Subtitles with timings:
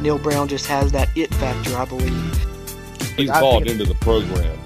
[0.00, 2.48] Neal Brown just has that it factor, I believe.
[3.16, 4.58] He's bought into the program.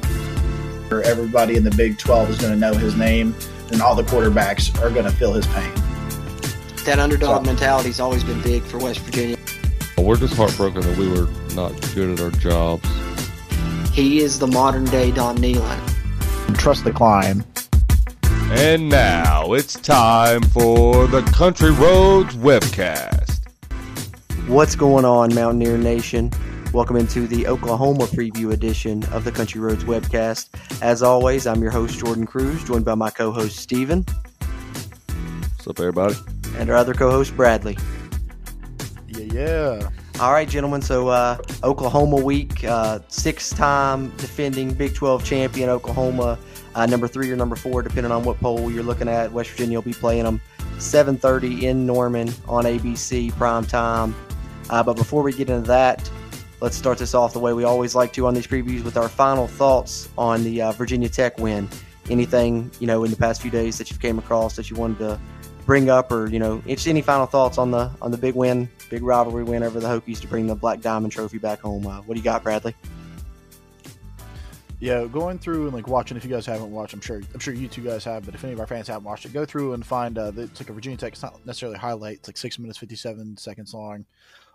[1.04, 3.34] Everybody in the Big 12 is going to know his name,
[3.70, 5.72] and all the quarterbacks are going to feel his pain.
[6.84, 9.38] That underdog so, has always been big for West Virginia.
[9.96, 12.86] We're just heartbroken that we were not good at our jobs.
[13.92, 16.58] He is the modern day Don Nehlen.
[16.58, 17.44] Trust the climb.
[18.50, 23.31] And now it's time for the Country Roads webcast.
[24.48, 26.30] What's going on, Mountaineer Nation?
[26.72, 30.48] Welcome into the Oklahoma preview edition of the Country Roads webcast.
[30.82, 34.04] As always, I'm your host, Jordan Cruz, joined by my co host, Steven.
[35.52, 36.16] What's up, everybody?
[36.56, 37.78] And our other co host, Bradley.
[39.06, 39.90] Yeah, yeah.
[40.18, 40.82] All right, gentlemen.
[40.82, 46.36] So, uh, Oklahoma week, uh, six time defending Big 12 champion Oklahoma
[46.74, 49.30] uh, number three or number four, depending on what poll you're looking at.
[49.30, 50.40] West Virginia will be playing them
[50.78, 54.14] 7:30 in Norman on ABC prime time.
[54.70, 56.10] Uh, but before we get into that,
[56.60, 59.08] let's start this off the way we always like to on these previews with our
[59.08, 61.68] final thoughts on the uh, Virginia Tech win.
[62.10, 64.98] Anything you know in the past few days that you've came across that you wanted
[64.98, 65.20] to
[65.66, 68.68] bring up, or you know, just any final thoughts on the on the big win,
[68.90, 71.86] big rivalry win over the Hokies to bring the Black Diamond Trophy back home.
[71.86, 72.74] Uh, what do you got, Bradley?
[74.82, 76.16] yeah, going through and like watching.
[76.16, 78.42] If you guys haven't watched, I'm sure I'm sure you two guys have, but if
[78.42, 80.18] any of our fans haven't watched it, go through and find.
[80.18, 81.12] Uh, it's like a Virginia Tech.
[81.12, 82.16] It's not necessarily highlight.
[82.16, 84.04] It's like six minutes fifty seven seconds long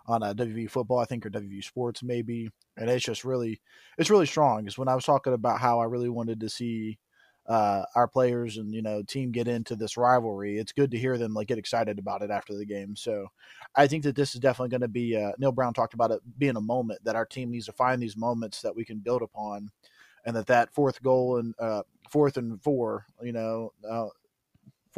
[0.08, 3.60] on uh, WVU football, I think, or WVU sports maybe, and it's just really
[3.98, 4.62] it's really strong.
[4.62, 6.98] Because when I was talking about how I really wanted to see
[7.46, 11.18] uh, our players and you know team get into this rivalry, it's good to hear
[11.18, 12.96] them like get excited about it after the game.
[12.96, 13.28] So
[13.76, 15.16] I think that this is definitely going to be.
[15.16, 18.02] Uh, Neal Brown talked about it being a moment that our team needs to find
[18.02, 19.70] these moments that we can build upon
[20.24, 24.08] and that that fourth goal and uh, fourth and four, you know, uh,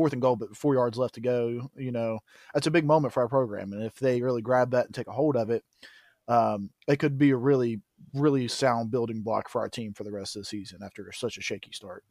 [0.00, 2.18] fourth and goal, but four yards left to go, you know,
[2.54, 3.74] that's a big moment for our program.
[3.74, 5.62] And if they really grab that and take a hold of it,
[6.26, 7.82] um, it could be a really,
[8.14, 11.36] really sound building block for our team for the rest of the season after such
[11.36, 12.02] a shaky start.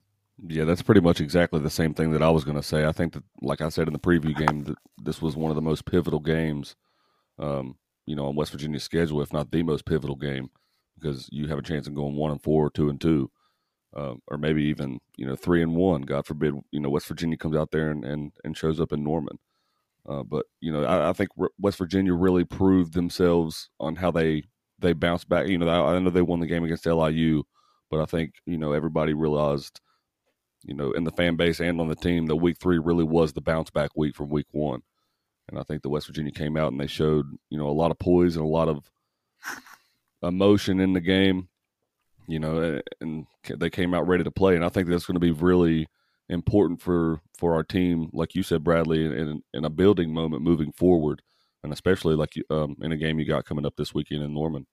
[0.48, 2.86] Yeah, that's pretty much exactly the same thing that I was going to say.
[2.86, 5.56] I think that, like I said in the preview game, that this was one of
[5.56, 6.76] the most pivotal games,
[7.40, 10.52] um, you know, on West Virginia's schedule, if not the most pivotal game
[11.00, 13.32] because you have a chance of going one and four, two and two,
[13.96, 16.02] uh, or maybe even you know three and one.
[16.02, 19.04] God forbid, you know West Virginia comes out there and and, and shows up in
[19.04, 19.38] Norman.
[20.08, 21.30] Uh, but you know, I, I, think
[21.60, 24.44] West Virginia really proved themselves on how they
[24.80, 25.48] they bounced back.
[25.48, 27.44] You know, I, I know they won the game against LIU,
[27.92, 29.82] but I think you know everybody realized,
[30.64, 33.34] you know, in the fan base and on the team, that week three really was
[33.34, 34.82] the bounce back week from week one.
[35.50, 37.92] And I think the West Virginia came out and they showed, you know, a lot
[37.92, 38.90] of poise and a lot of
[40.22, 41.50] emotion in the game,
[42.30, 43.26] you know, and
[43.58, 44.56] they came out ready to play.
[44.56, 45.88] And I think that's going to be really
[46.30, 50.72] important for for our team, like you said, Bradley, in, in a building moment moving
[50.72, 51.22] forward,
[51.64, 54.68] and especially like um, in a game you got coming up this weekend in Norman.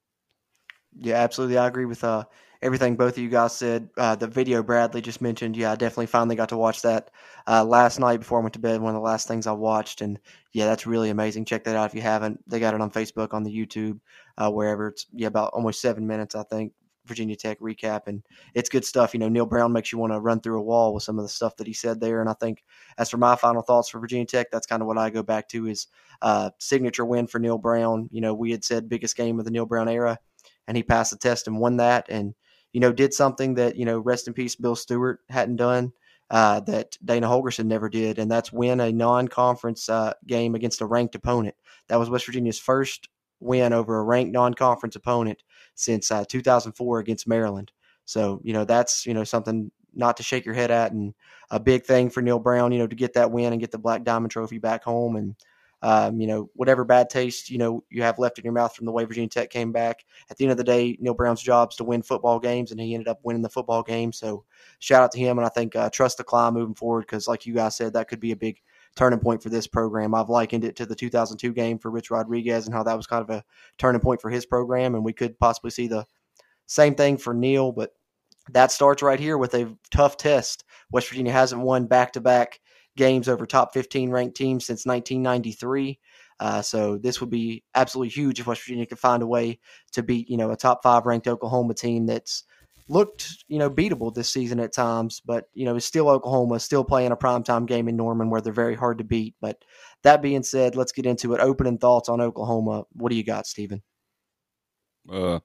[0.99, 1.59] Yeah, absolutely.
[1.59, 2.25] I agree with uh,
[2.63, 3.89] everything both of you guys said.
[3.97, 7.11] Uh, the video Bradley just mentioned, yeah, I definitely finally got to watch that
[7.47, 8.81] uh, last night before I went to bed.
[8.81, 10.19] One of the last things I watched, and
[10.53, 11.45] yeah, that's really amazing.
[11.45, 12.41] Check that out if you haven't.
[12.49, 14.01] They got it on Facebook, on the YouTube,
[14.39, 14.89] uh, wherever.
[14.89, 16.73] It's yeah, about almost seven minutes, I think.
[17.07, 18.23] Virginia Tech recap, and
[18.55, 19.15] it's good stuff.
[19.15, 21.25] You know, Neal Brown makes you want to run through a wall with some of
[21.25, 22.21] the stuff that he said there.
[22.21, 22.65] And I think,
[22.99, 25.49] as for my final thoughts for Virginia Tech, that's kind of what I go back
[25.51, 25.87] to is
[26.23, 28.09] uh, signature win for Neal Brown.
[28.13, 30.19] You know, we had said biggest game of the Neal Brown era
[30.67, 32.35] and he passed the test and won that and
[32.73, 35.93] you know did something that you know rest in peace bill stewart hadn't done
[36.31, 40.87] uh, that dana Holgorsen never did and that's win a non-conference uh, game against a
[40.87, 41.55] ranked opponent
[41.89, 45.43] that was west virginia's first win over a ranked non-conference opponent
[45.77, 47.71] since uh, 2004 against maryland
[48.05, 51.15] so you know that's you know something not to shake your head at and
[51.51, 53.79] a big thing for Neal brown you know to get that win and get the
[53.79, 55.37] black diamond trophy back home and
[55.83, 58.87] um, you know, whatever bad taste, you know, you have left in your mouth from
[58.87, 60.05] the way Virginia Tech came back.
[60.31, 62.81] At the end of the day, Neal Brown's job is to win football games, and
[62.81, 64.13] he ended up winning the football game.
[64.13, 64.45] So
[64.79, 65.39] shout out to him.
[65.39, 68.09] And I think uh, trust the climb moving forward because, like you guys said, that
[68.09, 68.61] could be a big
[68.97, 70.15] turning point for this program.
[70.15, 73.23] I've likened it to the 2002 game for Rich Rodriguez and how that was kind
[73.23, 73.45] of a
[73.79, 74.95] turning point for his program.
[74.95, 76.07] And we could possibly see the
[76.67, 77.93] same thing for Neal, but
[78.51, 80.65] that starts right here with a tough test.
[80.91, 82.61] West Virginia hasn't won back to back
[82.97, 85.99] games over top 15 ranked teams since 1993.
[86.39, 89.59] Uh, so this would be absolutely huge if West Virginia could find a way
[89.93, 92.45] to beat, you know, a top five ranked Oklahoma team that's
[92.89, 96.85] looked, you know, beatable this season at times, but you know, it's still Oklahoma, still
[96.85, 99.35] playing a primetime game in Norman where they're very hard to beat.
[99.41, 99.65] But
[100.03, 101.41] that being said, let's get into it.
[101.41, 102.85] Opening thoughts on Oklahoma.
[102.93, 103.83] What do you got, Stephen?
[105.11, 105.41] Uh,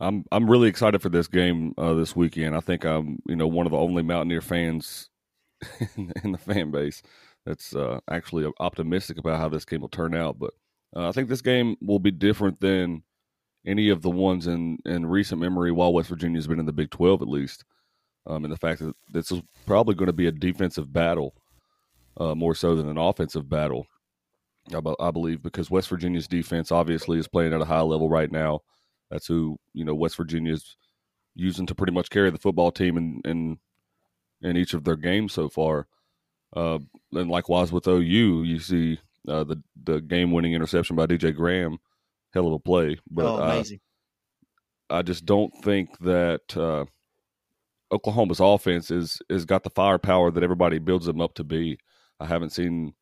[0.00, 2.56] I'm I'm really excited for this game uh, this weekend.
[2.56, 5.08] I think I'm you know one of the only Mountaineer fans
[5.96, 7.02] in, in the fan base
[7.46, 10.38] that's uh, actually optimistic about how this game will turn out.
[10.38, 10.54] But
[10.96, 13.02] Uh, I think this game will be different than
[13.66, 16.90] any of the ones in, in recent memory while West Virginia's been in the Big
[16.90, 17.64] 12 at least.
[18.26, 21.34] Um, and the fact that this is probably going to be a defensive battle
[22.18, 23.86] uh, more so than an offensive battle,
[24.74, 28.30] I, I, believe, because West Virginia's defense obviously is playing at a high level right
[28.30, 28.60] now.
[29.10, 30.76] That's who, you know, West Virginia's
[31.34, 33.58] using to pretty much carry the football team in, in,
[34.42, 35.86] in each of their games so far.
[36.54, 36.78] Uh,
[37.12, 41.78] and likewise with OU, you see uh, the the game winning interception by DJ Graham,
[42.38, 42.98] hell of a play.
[43.10, 43.80] But oh, amazing.
[44.90, 46.86] I just don't think that uh,
[47.92, 51.78] Oklahoma's offense is is got the firepower that everybody builds them up to be.
[52.20, 52.94] I haven't seen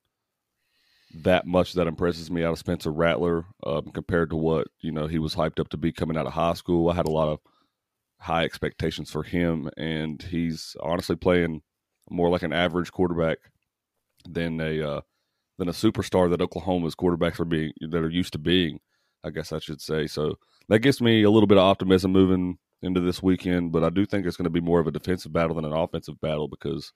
[1.22, 5.06] that much that impresses me out of Spencer Rattler um, compared to what you know
[5.06, 6.90] he was hyped up to be coming out of high school.
[6.90, 7.38] I had a lot of
[8.18, 11.62] high expectations for him, and he's honestly playing
[12.10, 13.38] more like an average quarterback
[14.28, 15.00] than a uh,
[15.58, 18.80] than a superstar that Oklahoma's quarterbacks are being that are used to being.
[19.26, 20.06] I guess I should say.
[20.06, 20.38] So
[20.68, 23.72] that gives me a little bit of optimism moving into this weekend.
[23.72, 25.72] But I do think it's going to be more of a defensive battle than an
[25.72, 26.92] offensive battle because,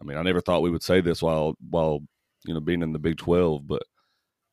[0.00, 2.00] I mean, I never thought we would say this while while
[2.44, 3.82] you know being in the Big Twelve, but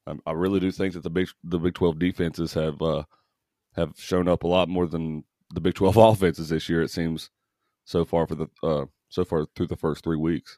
[0.08, 3.04] I, I really do think that the Big the Big Twelve defenses have uh,
[3.76, 5.24] have shown up a lot more than
[5.54, 6.82] the Big Twelve offenses this year.
[6.82, 7.30] It seems
[7.86, 10.58] so far for the uh, so far through the first three weeks.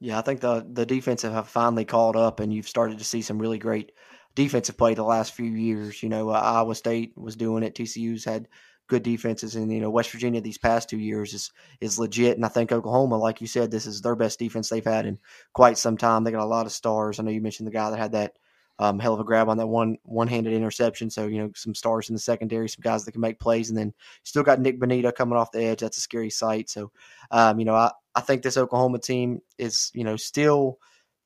[0.00, 3.20] Yeah, I think the the defensive have finally caught up, and you've started to see
[3.20, 3.92] some really great
[4.34, 6.02] defensive play the last few years.
[6.02, 7.74] You know, uh, Iowa State was doing it.
[7.74, 8.48] TCU's had
[8.90, 12.36] good defenses, and you know West Virginia these past two years is is legit.
[12.36, 15.18] And I think Oklahoma, like you said, this is their best defense they've had in
[15.52, 16.24] quite some time.
[16.24, 17.18] They got a lot of stars.
[17.18, 18.34] I know you mentioned the guy that had that
[18.80, 21.10] um, hell of a grab on that one one handed interception.
[21.10, 23.78] So you know some stars in the secondary, some guys that can make plays, and
[23.78, 23.94] then
[24.24, 25.80] still got Nick Bonitto coming off the edge.
[25.80, 26.68] That's a scary sight.
[26.68, 26.90] So
[27.30, 30.78] um, you know I I think this Oklahoma team is you know still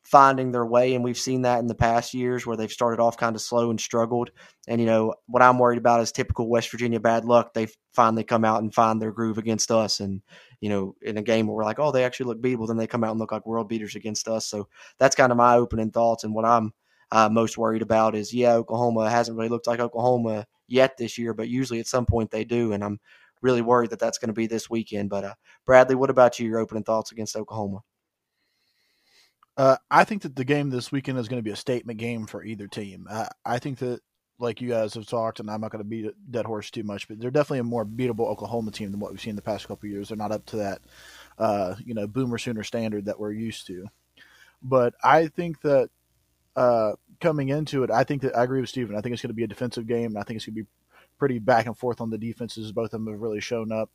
[0.05, 0.95] finding their way.
[0.95, 3.71] And we've seen that in the past years where they've started off kind of slow
[3.71, 4.31] and struggled.
[4.69, 7.55] And, you know, what I'm worried about is typical West Virginia bad luck.
[7.55, 10.01] They finally come out and find their groove against us.
[10.01, 10.21] And,
[10.61, 12.87] you know, in a game where we're like, oh, they actually look beatable, then they
[12.87, 14.47] come out and look like world beaters against us.
[14.47, 14.69] So
[14.99, 16.23] that's kind of my opening thoughts.
[16.23, 16.73] And what I'm
[17.11, 21.33] uh, most worried about is, yeah, Oklahoma hasn't really looked like Oklahoma yet this year,
[21.33, 22.73] but usually at some point they do.
[22.73, 23.01] And I'm
[23.41, 25.09] really worried that that's going to be this weekend.
[25.09, 25.35] But, uh,
[25.65, 26.49] Bradley, what about you?
[26.49, 27.81] Your opening thoughts against Oklahoma?
[29.57, 32.27] Uh, I think that the game this weekend is going to be a statement game
[32.27, 33.07] for either team.
[33.09, 34.01] Uh, I think that,
[34.41, 36.83] like you guys have talked, and I'm not going to beat a dead horse too
[36.83, 39.69] much, but they're definitely a more beatable Oklahoma team than what we've seen the past
[39.69, 40.09] couple years.
[40.09, 40.81] They're not up to that,
[41.39, 43.87] uh, you know, boomer sooner standard that we're used to.
[44.61, 45.91] But I think that
[46.57, 48.97] uh, coming into it, I think that I agree with Steven.
[48.97, 50.63] I think it's going to be a defensive game, and I think it's going to
[50.63, 50.69] be
[51.17, 52.73] pretty back and forth on the defenses.
[52.73, 53.91] Both of them have really shown up.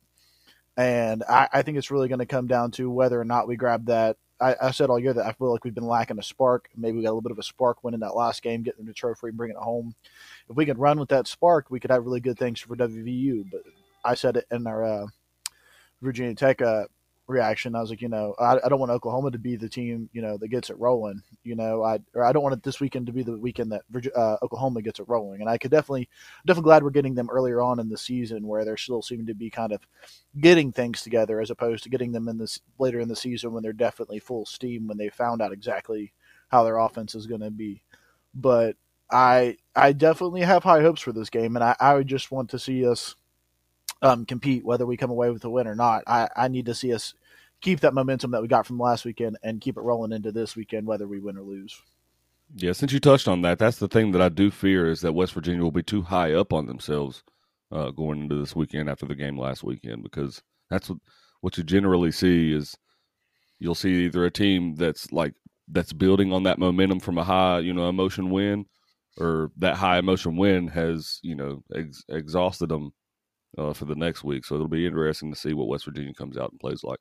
[0.76, 3.56] And I, I think it's really going to come down to whether or not we
[3.56, 6.22] grab that I, I, said all year that I feel like we've been lacking a
[6.22, 6.68] spark.
[6.76, 8.92] Maybe we got a little bit of a spark winning that last game, getting the
[8.92, 9.94] trophy, and bringing it home.
[10.48, 13.50] If we could run with that spark, we could have really good things for WVU.
[13.50, 13.62] But
[14.04, 15.06] I said it in our uh,
[16.00, 16.84] Virginia Tech uh,
[17.30, 17.74] reaction.
[17.74, 20.20] I was like, you know, I, I, don't want Oklahoma to be the team, you
[20.20, 21.22] know, that gets it rolling.
[21.44, 23.82] You know, I or I don't want it this weekend to be the weekend that
[24.14, 25.40] uh, Oklahoma gets it rolling.
[25.40, 26.08] And I could definitely,
[26.46, 29.34] definitely glad we're getting them earlier on in the season where they're still seeming to
[29.34, 29.80] be kind of
[30.38, 33.62] getting things together as opposed to getting them in this later in the season when
[33.62, 36.12] they're definitely full steam when they found out exactly
[36.48, 37.82] how their offense is going to be.
[38.34, 38.76] But
[39.10, 42.50] I I definitely have high hopes for this game, and I, I would just want
[42.50, 43.16] to see us
[44.02, 46.04] um, compete, whether we come away with a win or not.
[46.06, 47.14] I, I need to see us
[47.60, 50.56] keep that momentum that we got from last weekend and keep it rolling into this
[50.56, 51.80] weekend, whether we win or lose.
[52.56, 55.12] Yeah, since you touched on that, that's the thing that I do fear is that
[55.12, 57.22] West Virginia will be too high up on themselves
[57.70, 60.98] uh, going into this weekend after the game last weekend because that's what
[61.40, 62.76] what you generally see is
[63.60, 65.32] you'll see either a team that's like
[65.68, 68.66] that's building on that momentum from a high you know emotion win
[69.16, 72.92] or that high emotion win has you know ex- exhausted them
[73.58, 74.44] uh, for the next week.
[74.44, 76.98] So it'll be interesting to see what West Virginia comes out and plays like.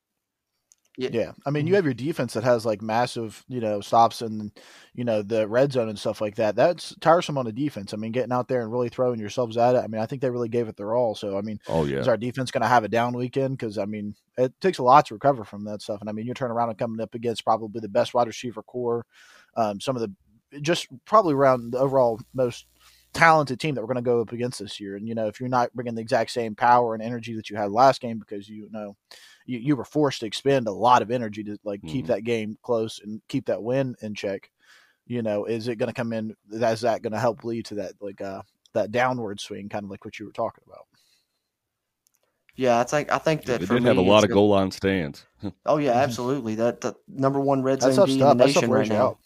[1.00, 1.10] Yeah.
[1.14, 1.32] yeah.
[1.46, 1.76] I mean, you mm-hmm.
[1.78, 4.52] have your defense that has like massive, you know, stops and,
[4.94, 6.58] you know, the red zone and stuff like that.
[6.58, 7.94] That's tiresome on the defense.
[7.94, 9.80] I mean, getting out there and really throwing yourselves at it.
[9.80, 11.16] I mean, I think they really gave it their all.
[11.16, 12.00] So, I mean, oh, yeah.
[12.00, 13.58] is our defense going to have a down weekend?
[13.58, 16.02] Because, I mean, it takes a lot to recover from that stuff.
[16.02, 18.62] And, I mean, you're turning around and coming up against probably the best wide receiver
[18.62, 19.06] core,
[19.56, 20.12] um, some of the
[20.62, 22.66] just probably around the overall most
[23.14, 24.96] talented team that we're going to go up against this year.
[24.96, 27.58] And, you know, if you're not bringing the exact same power and energy that you
[27.58, 28.96] had last game because, you know,
[29.46, 31.92] you, you were forced to expend a lot of energy to like mm-hmm.
[31.92, 34.50] keep that game close and keep that win in check,
[35.08, 36.36] you know, is it going to come in?
[36.52, 38.42] Is that going to help lead to that, like, uh,
[38.74, 40.86] that downward swing, kind of like what you were talking about?
[42.56, 44.70] Yeah, I think I think that yeah, they did have a lot of goal line
[44.70, 45.26] stands.
[45.66, 46.56] oh yeah, absolutely.
[46.56, 49.08] That the number one red zone D in the nation right now.
[49.08, 49.18] Out.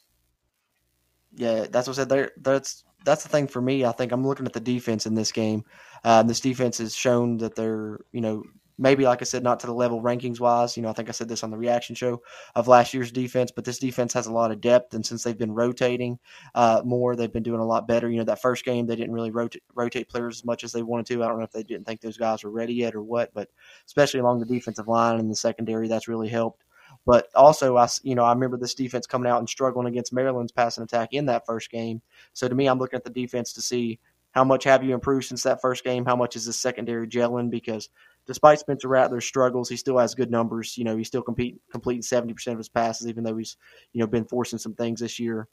[1.34, 2.10] Yeah, that's what I said.
[2.10, 3.86] There, that's that's the thing for me.
[3.86, 5.64] I think I'm looking at the defense in this game.
[6.04, 8.44] Uh, this defense has shown that they're, you know,
[8.78, 10.76] maybe like I said, not to the level rankings wise.
[10.76, 12.22] You know, I think I said this on the reaction show
[12.56, 15.38] of last year's defense, but this defense has a lot of depth, and since they've
[15.38, 16.20] been rotating
[16.56, 18.10] uh, more, they've been doing a lot better.
[18.10, 21.06] You know, that first game they didn't really rotate players as much as they wanted
[21.08, 21.24] to.
[21.24, 23.50] I don't know if they didn't think those guys were ready yet or what, but
[23.86, 26.64] especially along the defensive line and the secondary, that's really helped.
[27.06, 30.52] But also, I you know I remember this defense coming out and struggling against Maryland's
[30.52, 32.02] passing attack in that first game.
[32.34, 34.00] So to me, I'm looking at the defense to see
[34.34, 36.06] how much have you improved since that first game?
[36.06, 37.52] How much is the secondary gelling?
[37.52, 37.90] Because
[38.26, 40.76] despite Spencer Rattler's struggles, he still has good numbers.
[40.76, 43.58] You know, he's still compete, completing 70% of his passes, even though he's,
[43.94, 45.48] you know, been forcing some things this year.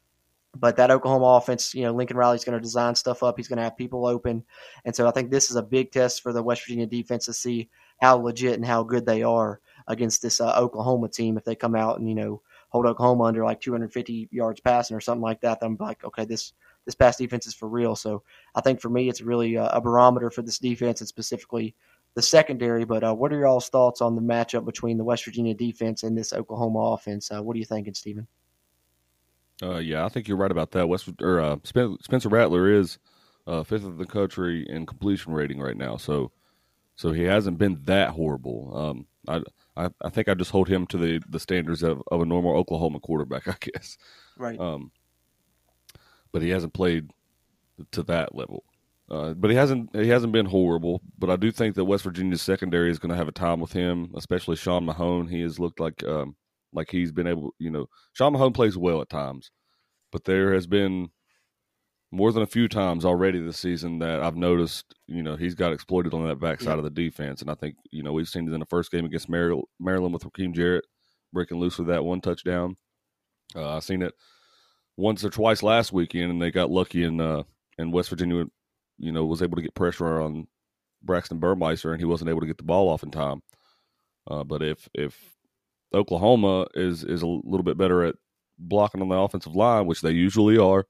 [0.57, 3.37] But that Oklahoma offense, you know, Lincoln Riley's going to design stuff up.
[3.37, 4.45] He's going to have people open.
[4.85, 7.35] And so I think this is a big test for the West Virginia defense to
[7.35, 7.69] see
[8.01, 11.37] how legit and how good they are against this uh, Oklahoma team.
[11.37, 15.01] If they come out and, you know, hold Oklahoma under like 250 yards passing or
[15.01, 16.53] something like that, I'm like, okay, this
[16.87, 17.95] this pass defense is for real.
[17.95, 18.23] So
[18.55, 21.75] I think for me, it's really a, a barometer for this defense and specifically
[22.15, 22.85] the secondary.
[22.85, 26.17] But uh, what are y'all's thoughts on the matchup between the West Virginia defense and
[26.17, 27.31] this Oklahoma offense?
[27.31, 28.27] Uh, what are you thinking, Stephen?
[29.63, 30.89] Uh, yeah, I think you're right about that.
[30.89, 32.99] West or uh, Spencer Rattler is
[33.47, 36.33] uh, fifth of the country in completion rating right now, so
[36.97, 38.73] so he hasn't been that horrible.
[38.75, 39.43] Um, I,
[39.87, 42.57] I, I think I just hold him to the the standards of, of a normal
[42.57, 43.97] Oklahoma quarterback, I guess.
[44.37, 44.59] Right.
[44.59, 44.93] Um,
[46.33, 47.11] but he hasn't played
[47.93, 48.65] to that level.
[49.11, 51.03] Uh, but he hasn't he hasn't been horrible.
[51.19, 53.73] But I do think that West Virginia's secondary is going to have a time with
[53.73, 55.29] him, especially Sean Mahone.
[55.29, 56.37] He has looked like um,
[56.73, 59.51] like he's been able, you know, Sean Mahone plays well at times,
[60.13, 61.11] but there has been
[62.13, 65.73] more than a few times already this season that I've noticed, you know, he's got
[65.73, 66.79] exploited on that backside yeah.
[66.79, 69.05] of the defense, and I think you know we've seen it in the first game
[69.05, 69.65] against Maryland
[70.13, 70.85] with Rakim Jarrett
[71.33, 72.77] breaking loose with that one touchdown.
[73.55, 74.15] Uh, I've seen it
[74.97, 77.45] once or twice last weekend, and they got lucky in uh,
[77.79, 78.45] in West Virginia.
[78.99, 80.47] You know, was able to get pressure on
[81.03, 83.43] Braxton Burmeister, and he wasn't able to get the ball off in time.
[84.31, 85.17] Uh, but if if
[85.95, 88.17] Oklahoma is is a little bit better at
[88.59, 90.87] blocking on the offensive line, which they usually are,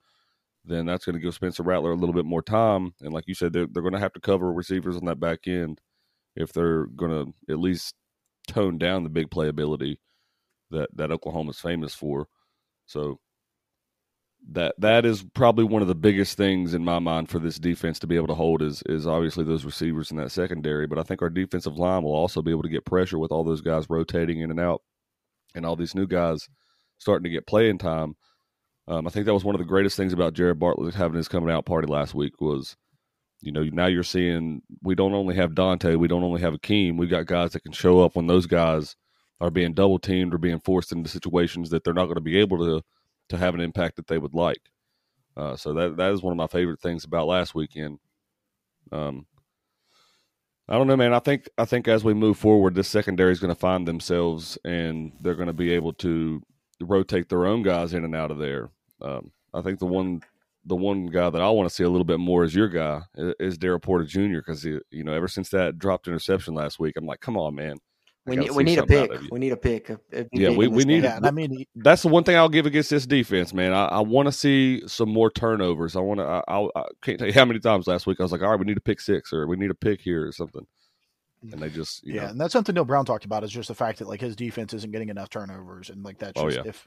[0.64, 2.94] then that's going to give Spencer Rattler a little bit more time.
[3.00, 5.46] And like you said, they're they're going to have to cover receivers on that back
[5.46, 5.80] end
[6.36, 7.94] if they're going to at least
[8.48, 9.96] tone down the big playability
[10.70, 12.26] that that Oklahoma's famous for.
[12.86, 13.18] So
[14.52, 17.98] that that is probably one of the biggest things in my mind for this defense
[17.98, 20.86] to be able to hold is is obviously those receivers in that secondary.
[20.86, 23.44] But I think our defensive line will also be able to get pressure with all
[23.44, 24.82] those guys rotating in and out,
[25.54, 26.48] and all these new guys
[26.98, 28.14] starting to get playing time.
[28.90, 31.28] Um, I think that was one of the greatest things about Jared Bartlett having his
[31.28, 32.76] coming out party last week was,
[33.40, 36.98] you know, now you're seeing we don't only have Dante, we don't only have Akheem,
[36.98, 38.96] we got guys that can show up when those guys
[39.40, 42.36] are being double teamed or being forced into situations that they're not going to be
[42.36, 42.82] able to
[43.28, 44.60] to have an impact that they would like.
[45.36, 48.00] Uh, so that that is one of my favorite things about last weekend.
[48.90, 49.24] Um,
[50.68, 51.14] I don't know, man.
[51.14, 54.58] I think I think as we move forward, this secondary is going to find themselves,
[54.64, 56.42] and they're going to be able to
[56.80, 58.70] rotate their own guys in and out of there.
[59.00, 60.22] Um, I think the one
[60.64, 63.02] the one guy that I want to see a little bit more is your guy
[63.16, 64.38] is Daryl Porter Jr.
[64.38, 67.78] because you know ever since that dropped interception last week, I'm like, come on, man,
[68.26, 69.10] we need, we need a pick.
[69.30, 69.90] We need a pick.
[70.32, 71.04] yeah, we, we need.
[71.04, 73.72] Yeah, I mean, that's the one thing I'll give against this defense, man.
[73.72, 75.96] I, I want to see some more turnovers.
[75.96, 76.24] I want to.
[76.24, 78.50] I, I, I, can't tell you how many times last week I was like, all
[78.50, 80.66] right, we need a pick six or we need a pick here or something,
[81.50, 82.22] and they just yeah.
[82.22, 82.28] Know.
[82.28, 84.74] And that's something Neal Brown talked about is just the fact that like his defense
[84.74, 86.68] isn't getting enough turnovers, and like that's oh, just oh, yeah.
[86.68, 86.86] if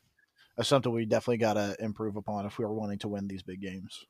[0.56, 3.44] that's something we definitely got to improve upon if we were wanting to win these
[3.44, 4.06] big games.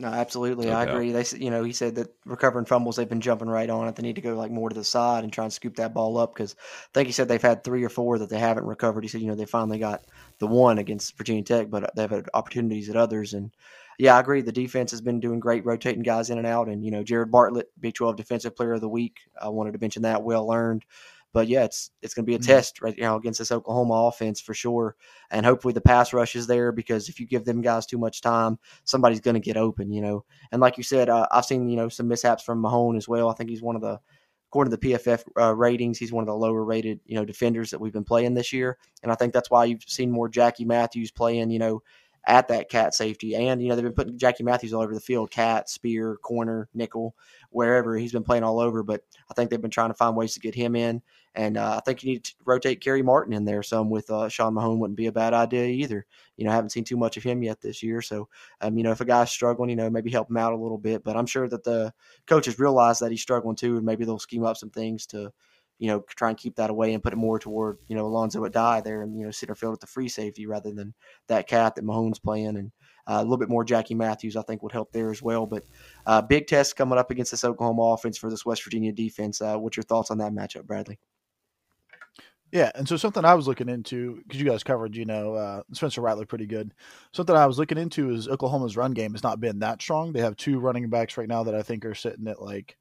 [0.00, 1.12] No, absolutely, no I agree.
[1.12, 3.96] They, you know, he said that recovering fumbles, they've been jumping right on it.
[3.96, 6.16] They need to go like more to the side and try and scoop that ball
[6.16, 9.04] up because I think he said they've had three or four that they haven't recovered.
[9.04, 10.06] He said, you know, they finally got
[10.38, 13.34] the one against Virginia Tech, but they've had opportunities at others.
[13.34, 13.50] And
[13.98, 14.40] yeah, I agree.
[14.40, 16.68] The defense has been doing great, rotating guys in and out.
[16.68, 19.18] And you know, Jared Bartlett, Big Twelve Defensive Player of the Week.
[19.38, 20.22] I wanted to mention that.
[20.22, 20.86] Well earned.
[21.32, 22.46] But yeah, it's it's going to be a mm-hmm.
[22.46, 24.96] test right you now against this Oklahoma offense for sure.
[25.30, 28.20] And hopefully the pass rush is there because if you give them guys too much
[28.20, 30.24] time, somebody's going to get open, you know.
[30.50, 33.28] And like you said, uh, I've seen you know some mishaps from Mahone as well.
[33.28, 34.00] I think he's one of the
[34.50, 37.70] according to the PFF uh, ratings, he's one of the lower rated, you know, defenders
[37.70, 38.78] that we've been playing this year.
[39.04, 41.82] And I think that's why you've seen more Jackie Matthews playing, you know,
[42.26, 43.36] at that cat safety.
[43.36, 46.68] And, you know, they've been putting Jackie Matthews all over the field, cat, spear, corner,
[46.74, 47.14] nickel,
[47.50, 47.96] wherever.
[47.96, 50.40] He's been playing all over, but I think they've been trying to find ways to
[50.40, 51.00] get him in.
[51.34, 54.28] And uh, I think you need to rotate Kerry Martin in there some with uh,
[54.28, 56.04] Sean Mahone wouldn't be a bad idea either.
[56.36, 58.02] You know, I haven't seen too much of him yet this year.
[58.02, 58.28] So,
[58.60, 60.78] um, you know, if a guy's struggling, you know, maybe help him out a little
[60.78, 61.04] bit.
[61.04, 61.92] But I'm sure that the
[62.26, 65.32] coaches realize that he's struggling too, and maybe they'll scheme up some things to,
[65.78, 68.44] you know, try and keep that away and put it more toward, you know, Alonzo
[68.46, 70.94] Addae there and, you know, center field at the free safety rather than
[71.28, 72.56] that cat that Mahone's playing.
[72.56, 72.72] And
[73.06, 75.46] Uh, a little bit more Jackie Matthews, I think, would help there as well.
[75.46, 75.64] But
[76.06, 79.40] uh, big test coming up against this Oklahoma offense for this West Virginia defense.
[79.40, 80.98] Uh, what's your thoughts on that matchup, Bradley?
[82.52, 85.62] Yeah, and so something I was looking into because you guys covered, you know, uh,
[85.72, 86.74] Spencer Rattler pretty good.
[87.12, 90.12] Something I was looking into is Oklahoma's run game has not been that strong.
[90.12, 92.76] They have two running backs right now that I think are sitting at like,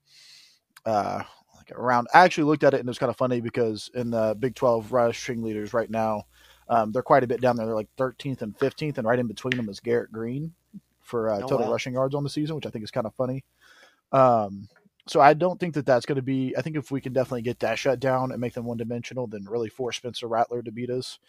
[0.88, 1.22] uh,
[1.56, 2.08] like around.
[2.16, 4.56] I actually looked at it and it was kind of funny because in the Big
[4.56, 6.24] Twelve rushing leaders right now,
[6.68, 7.66] um, they're quite a bit down there.
[7.66, 10.54] They're like 13th and 15th, and right in between them is Garrett Green
[11.02, 11.72] for uh, oh, total wow.
[11.72, 13.44] rushing yards on the season, which I think is kind of funny.
[14.12, 14.68] Um,
[15.10, 16.56] so I don't think that that's going to be.
[16.58, 19.28] I think if we can definitely get that shut down and make them one dimensional,
[19.28, 21.20] then really force Spencer Rattler to beat us.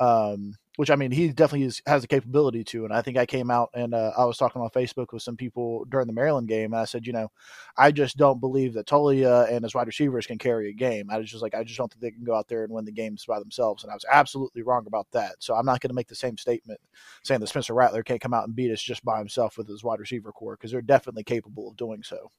[0.00, 2.86] Um, which I mean, he definitely is, has the capability to.
[2.86, 5.36] And I think I came out and uh, I was talking on Facebook with some
[5.36, 7.30] people during the Maryland game, and I said, you know,
[7.76, 11.10] I just don't believe that Taulia and his wide receivers can carry a game.
[11.10, 12.86] I was just like, I just don't think they can go out there and win
[12.86, 13.84] the games by themselves.
[13.84, 15.34] And I was absolutely wrong about that.
[15.40, 16.80] So I'm not going to make the same statement
[17.22, 19.84] saying that Spencer Rattler can't come out and beat us just by himself with his
[19.84, 22.30] wide receiver core because they're definitely capable of doing so.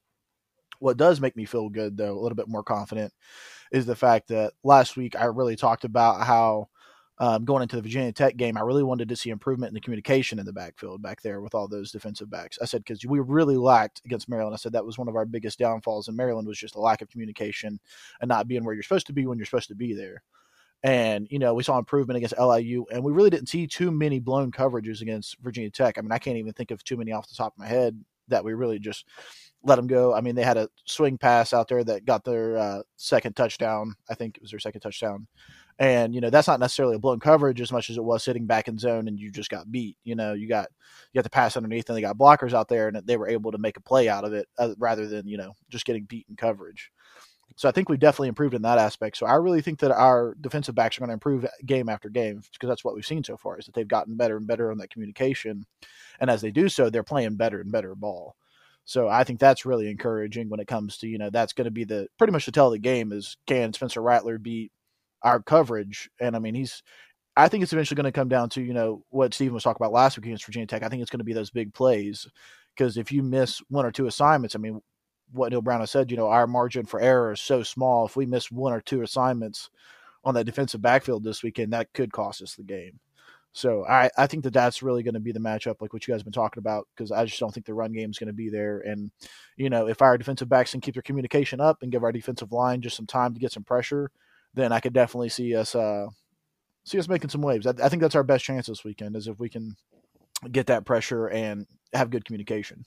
[0.81, 3.13] What does make me feel good, though, a little bit more confident,
[3.71, 6.69] is the fact that last week I really talked about how
[7.19, 9.79] um, going into the Virginia Tech game, I really wanted to see improvement in the
[9.79, 12.57] communication in the backfield back there with all those defensive backs.
[12.59, 14.55] I said because we really lacked against Maryland.
[14.55, 17.03] I said that was one of our biggest downfalls in Maryland was just a lack
[17.03, 17.79] of communication
[18.21, 20.23] and not being where you're supposed to be when you're supposed to be there.
[20.81, 24.19] And you know we saw improvement against LIU, and we really didn't see too many
[24.19, 25.99] blown coverages against Virginia Tech.
[25.99, 28.03] I mean, I can't even think of too many off the top of my head
[28.31, 29.05] that we really just
[29.63, 30.13] let them go.
[30.13, 33.95] I mean, they had a swing pass out there that got their uh, second touchdown.
[34.09, 35.27] I think it was their second touchdown.
[35.79, 38.45] And you know that's not necessarily a blown coverage as much as it was sitting
[38.45, 39.97] back in zone and you just got beat.
[40.03, 40.67] You know you got
[41.11, 43.51] you got the pass underneath and they got blockers out there and they were able
[43.51, 46.27] to make a play out of it uh, rather than you know just getting beat
[46.29, 46.91] in coverage.
[47.61, 49.17] So I think we've definitely improved in that aspect.
[49.17, 52.41] So I really think that our defensive backs are going to improve game after game
[52.53, 54.79] because that's what we've seen so far is that they've gotten better and better on
[54.79, 55.67] that communication,
[56.19, 58.35] and as they do so, they're playing better and better ball.
[58.85, 61.71] So I think that's really encouraging when it comes to you know that's going to
[61.71, 64.71] be the pretty much the tell of the game is can Spencer Rattler beat
[65.21, 66.09] our coverage?
[66.19, 66.81] And I mean he's
[67.37, 69.77] I think it's eventually going to come down to you know what Stephen was talking
[69.79, 70.81] about last week against Virginia Tech.
[70.81, 72.27] I think it's going to be those big plays
[72.75, 74.81] because if you miss one or two assignments, I mean
[75.31, 78.05] what Neal Brown has said, you know our margin for error is so small.
[78.05, 79.69] If we miss one or two assignments
[80.23, 82.99] on that defensive backfield this weekend, that could cost us the game.
[83.53, 86.13] So I, I think that that's really going to be the matchup, like what you
[86.13, 88.27] guys have been talking about, because I just don't think the run game is going
[88.27, 88.79] to be there.
[88.79, 89.11] And,
[89.57, 92.53] you know, if our defensive backs can keep their communication up and give our defensive
[92.53, 94.09] line just some time to get some pressure,
[94.53, 96.07] then I could definitely see us uh,
[96.85, 97.67] see us making some waves.
[97.67, 99.75] I, I think that's our best chance this weekend is if we can
[100.49, 102.85] get that pressure and have good communication.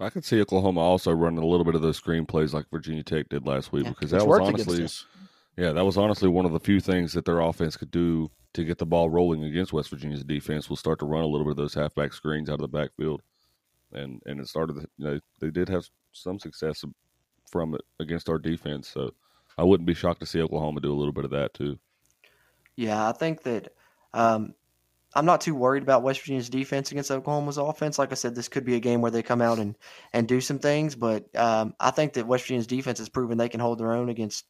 [0.00, 3.02] I could see Oklahoma also running a little bit of those screen plays like Virginia
[3.02, 4.88] Tech did last week yeah, because that was honestly,
[5.56, 8.64] yeah, that was honestly one of the few things that their offense could do to
[8.64, 11.52] get the ball rolling against West Virginia's defense will start to run a little bit
[11.52, 13.22] of those halfback screens out of the backfield,
[13.92, 14.76] and and it started.
[14.96, 16.82] You know, they did have some success
[17.46, 19.12] from it against our defense, so
[19.58, 21.78] I wouldn't be shocked to see Oklahoma do a little bit of that too.
[22.76, 23.74] Yeah, I think that
[24.14, 24.54] um,
[25.14, 27.98] I'm not too worried about West Virginia's defense against Oklahoma's offense.
[27.98, 29.76] Like I said, this could be a game where they come out and,
[30.12, 33.48] and do some things, but um, I think that West Virginia's defense has proven they
[33.48, 34.46] can hold their own against,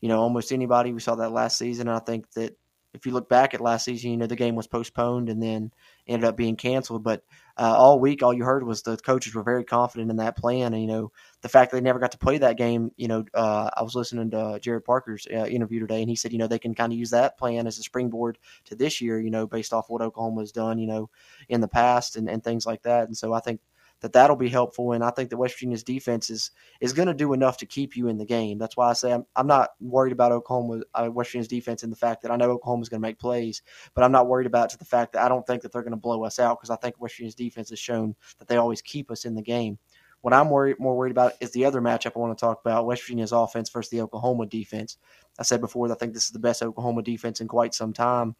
[0.00, 0.92] you know, almost anybody.
[0.92, 1.88] We saw that last season.
[1.88, 2.56] And I think that
[2.92, 5.72] if you look back at last season, you know the game was postponed and then
[6.06, 7.02] ended up being canceled.
[7.02, 7.24] But
[7.56, 10.72] uh, all week, all you heard was the coaches were very confident in that plan.
[10.74, 11.12] And you know
[11.42, 12.90] the fact that they never got to play that game.
[12.96, 16.32] You know, uh, I was listening to Jared Parker's uh, interview today, and he said,
[16.32, 19.20] you know, they can kind of use that plan as a springboard to this year.
[19.20, 21.10] You know, based off what Oklahoma has done, you know,
[21.48, 23.06] in the past and, and things like that.
[23.06, 23.60] And so I think
[24.04, 24.92] that that'll be helpful.
[24.92, 27.96] And I think that West Virginia's defense is is going to do enough to keep
[27.96, 28.58] you in the game.
[28.58, 31.88] That's why I say I'm, I'm not worried about Oklahoma uh, West Virginia's defense in
[31.88, 33.62] the fact that I know Oklahoma's going to make plays,
[33.94, 35.92] but I'm not worried about to the fact that I don't think that they're going
[35.92, 38.82] to blow us out because I think West Virginia's defense has shown that they always
[38.82, 39.78] keep us in the game.
[40.20, 42.84] What I'm worried, more worried about is the other matchup I want to talk about:
[42.84, 44.98] West Virginia's offense versus the Oklahoma defense.
[45.38, 47.94] I said before that I think this is the best Oklahoma defense in quite some
[47.94, 48.36] time,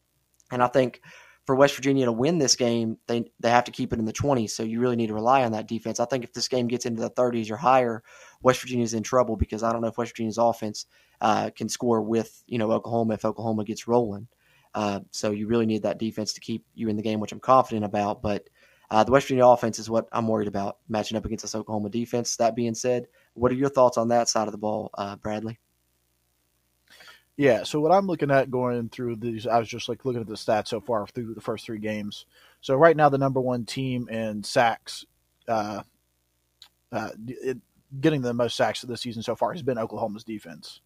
[0.52, 1.00] and I think
[1.46, 4.12] for West Virginia to win this game, they they have to keep it in the
[4.12, 4.50] 20s.
[4.50, 6.00] So you really need to rely on that defense.
[6.00, 8.02] I think if this game gets into the 30s or higher,
[8.42, 10.86] West Virginia's in trouble because I don't know if West Virginia's offense
[11.20, 14.28] uh, can score with you know Oklahoma if Oklahoma gets rolling.
[14.74, 17.40] Uh, so you really need that defense to keep you in the game, which I'm
[17.40, 18.22] confident about.
[18.22, 18.48] But
[18.90, 21.90] uh, the West Virginia offense is what I'm worried about matching up against this Oklahoma
[21.90, 22.36] defense.
[22.36, 25.58] That being said, what are your thoughts on that side of the ball, uh, Bradley?
[27.36, 30.28] Yeah, so what I'm looking at going through these, I was just like looking at
[30.28, 32.26] the stats so far through the first three games.
[32.60, 35.04] So right now, the number one team in sacks,
[35.48, 35.82] uh,
[36.92, 37.58] uh, it,
[38.00, 40.80] getting the most sacks of the season so far has been Oklahoma's defense.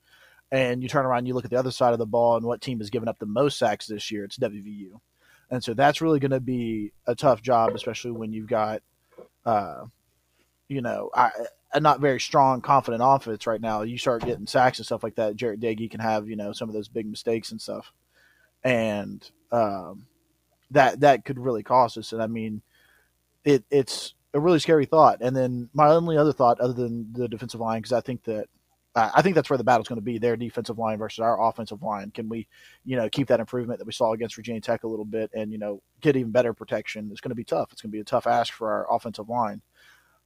[0.50, 2.46] And you turn around, and you look at the other side of the ball, and
[2.46, 4.24] what team has given up the most sacks this year?
[4.24, 4.98] It's WVU.
[5.50, 8.82] and so that's really going to be a tough job, especially when you've got,
[9.44, 9.84] uh,
[10.68, 11.30] you know, I,
[11.72, 13.82] a not very strong, confident offense right now.
[13.82, 15.36] You start getting sacks and stuff like that.
[15.36, 17.92] Jarret Doege can have you know some of those big mistakes and stuff,
[18.64, 20.06] and um,
[20.70, 22.12] that that could really cost us.
[22.12, 22.62] And I mean,
[23.44, 25.18] it it's a really scary thought.
[25.20, 28.48] And then my only other thought, other than the defensive line, because I think that
[28.98, 31.82] I think that's where the battle's going to be their defensive line versus our offensive
[31.82, 32.10] line.
[32.10, 32.48] Can we,
[32.84, 35.52] you know, keep that improvement that we saw against Virginia Tech a little bit and,
[35.52, 37.08] you know, get even better protection?
[37.12, 37.70] It's going to be tough.
[37.72, 39.62] It's going to be a tough ask for our offensive line.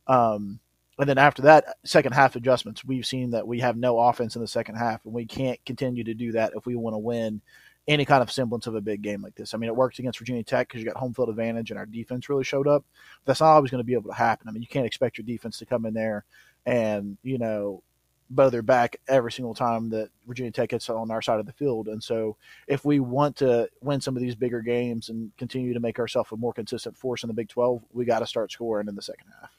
[0.07, 0.61] Um,
[1.03, 4.41] and then after that, second half adjustments, we've seen that we have no offense in
[4.41, 7.41] the second half, and we can't continue to do that if we want to win
[7.89, 9.53] any kind of semblance of a big game like this.
[9.53, 11.87] I mean, it worked against Virginia Tech because you got home field advantage and our
[11.87, 12.85] defense really showed up.
[13.25, 14.49] That's not always going to be able to happen.
[14.49, 16.25] I mean, you can't expect your defense to come in there
[16.67, 17.83] and, you know,
[18.31, 21.53] bow their back every single time that Virginia Tech gets on our side of the
[21.53, 21.89] field.
[21.89, 22.37] And so
[22.69, 26.31] if we want to win some of these bigger games and continue to make ourselves
[26.31, 29.03] a more consistent force in the Big 12, we got to start scoring in the
[29.03, 29.51] second half.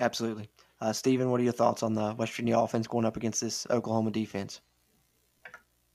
[0.00, 0.48] Absolutely.
[0.80, 3.66] Uh, Stephen, what are your thoughts on the West Virginia offense going up against this
[3.70, 4.60] Oklahoma defense?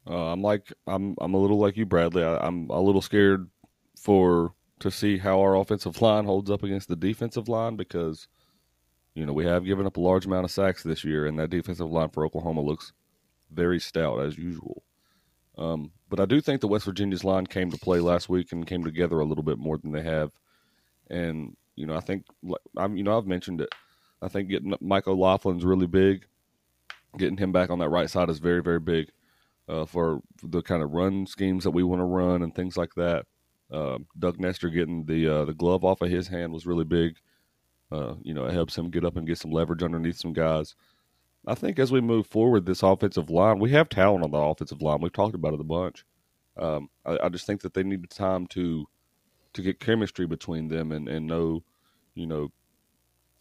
[0.05, 2.23] Uh, I'm like I'm I'm a little like you, Bradley.
[2.23, 3.49] I, I'm a little scared
[3.97, 8.27] for to see how our offensive line holds up against the defensive line because
[9.15, 11.49] you know we have given up a large amount of sacks this year, and that
[11.49, 12.91] defensive line for Oklahoma looks
[13.49, 14.83] very stout as usual.
[15.57, 18.67] Um, but I do think the West Virginia's line came to play last week and
[18.67, 20.31] came together a little bit more than they have,
[21.09, 22.25] and you know I think
[22.75, 23.69] I'm you know I've mentioned it.
[24.23, 26.25] I think getting Mike O'Laughlin's really big.
[27.17, 29.11] Getting him back on that right side is very very big
[29.67, 32.95] uh, for the kind of run schemes that we want to run and things like
[32.95, 33.25] that.
[33.71, 37.17] Uh, Doug Nester getting the uh, the glove off of his hand was really big.
[37.91, 40.75] Uh, you know, it helps him get up and get some leverage underneath some guys.
[41.45, 44.81] I think as we move forward, this offensive line, we have talent on the offensive
[44.81, 45.01] line.
[45.01, 46.05] We've talked about it a bunch.
[46.57, 48.85] Um, I, I, just think that they need the time to
[49.53, 51.63] to get chemistry between them and, and know,
[52.13, 52.51] you know,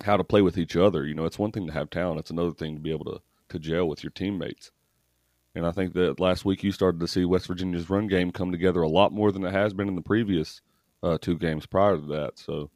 [0.05, 1.07] how to play with each other.
[1.07, 3.21] You know, it's one thing to have talent; it's another thing to be able to
[3.51, 4.71] to gel with your teammates.
[5.55, 8.51] And I think that last week you started to see West Virginia's run game come
[8.51, 10.63] together a lot more than it has been in the previous
[11.03, 12.39] uh, two games prior to that.
[12.39, 12.71] So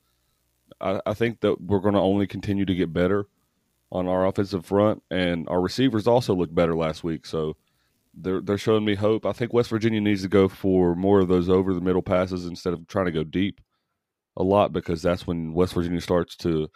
[0.80, 3.26] I, I think that we're going to only continue to get better
[3.90, 7.24] on our offensive front, and our receivers also looked better last week.
[7.24, 7.56] So
[8.14, 9.24] they're they're showing me hope.
[9.24, 12.46] I think West Virginia needs to go for more of those over the middle passes
[12.46, 13.60] instead of trying to go deep
[14.36, 16.68] a lot because that's when West Virginia starts to,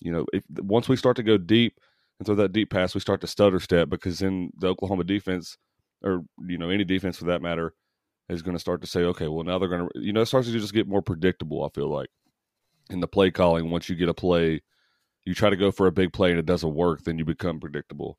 [0.00, 1.78] you know, if once we start to go deep
[2.18, 5.56] and throw that deep pass, we start to stutter step because then the Oklahoma defense,
[6.02, 7.74] or you know any defense for that matter,
[8.28, 10.26] is going to start to say, okay, well now they're going to, you know, it
[10.26, 11.64] starts to just get more predictable.
[11.64, 12.08] I feel like
[12.90, 14.62] in the play calling, once you get a play,
[15.24, 17.60] you try to go for a big play and it doesn't work, then you become
[17.60, 18.18] predictable.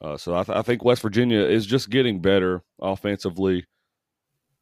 [0.00, 3.64] Uh, so I, th- I think West Virginia is just getting better offensively.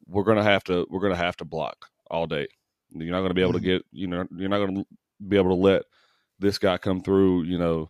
[0.07, 2.47] We're gonna have to we're gonna have to block all day.
[2.91, 3.67] You're not gonna be able to mm-hmm.
[3.67, 4.83] get you know you're not gonna
[5.27, 5.83] be able to let
[6.41, 7.89] this guy come through you know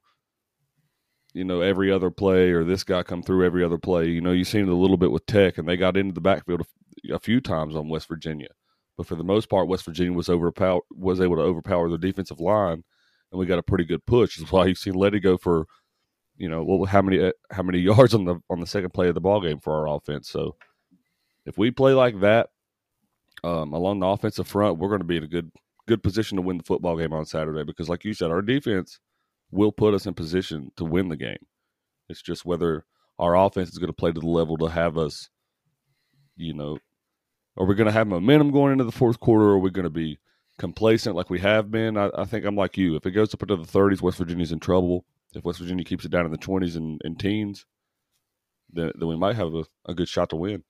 [1.33, 4.07] you know, every other play or this guy come through every other play.
[4.07, 6.21] You know, you've seen it a little bit with Tech, and they got into the
[6.21, 6.61] backfield
[7.09, 8.49] a, a few times on West Virginia.
[8.97, 12.39] But for the most part, West Virginia was overpower was able to overpower their defensive
[12.39, 12.83] line,
[13.31, 14.37] and we got a pretty good push.
[14.37, 15.65] That's why you've seen Leddie go for,
[16.37, 19.15] you know, well, how many how many yards on the on the second play of
[19.15, 20.29] the ball game for our offense.
[20.29, 20.55] So
[21.45, 22.49] if we play like that
[23.43, 25.49] um, along the offensive front, we're going to be in a good
[25.91, 28.99] good position to win the football game on Saturday because, like you said, our defense–
[29.51, 31.45] will put us in position to win the game.
[32.09, 32.85] It's just whether
[33.19, 35.29] our offense is going to play to the level to have us,
[36.35, 36.79] you know,
[37.57, 39.83] are we going to have momentum going into the fourth quarter or are we going
[39.83, 40.19] to be
[40.57, 41.97] complacent like we have been?
[41.97, 42.95] I, I, think I'm like you.
[42.95, 45.05] If it goes up into the 30s, West Virginia's in trouble.
[45.33, 47.65] If West Virginia keeps it down in the 20s and, and teens,
[48.71, 50.63] then, then we might have a, a good shot to win.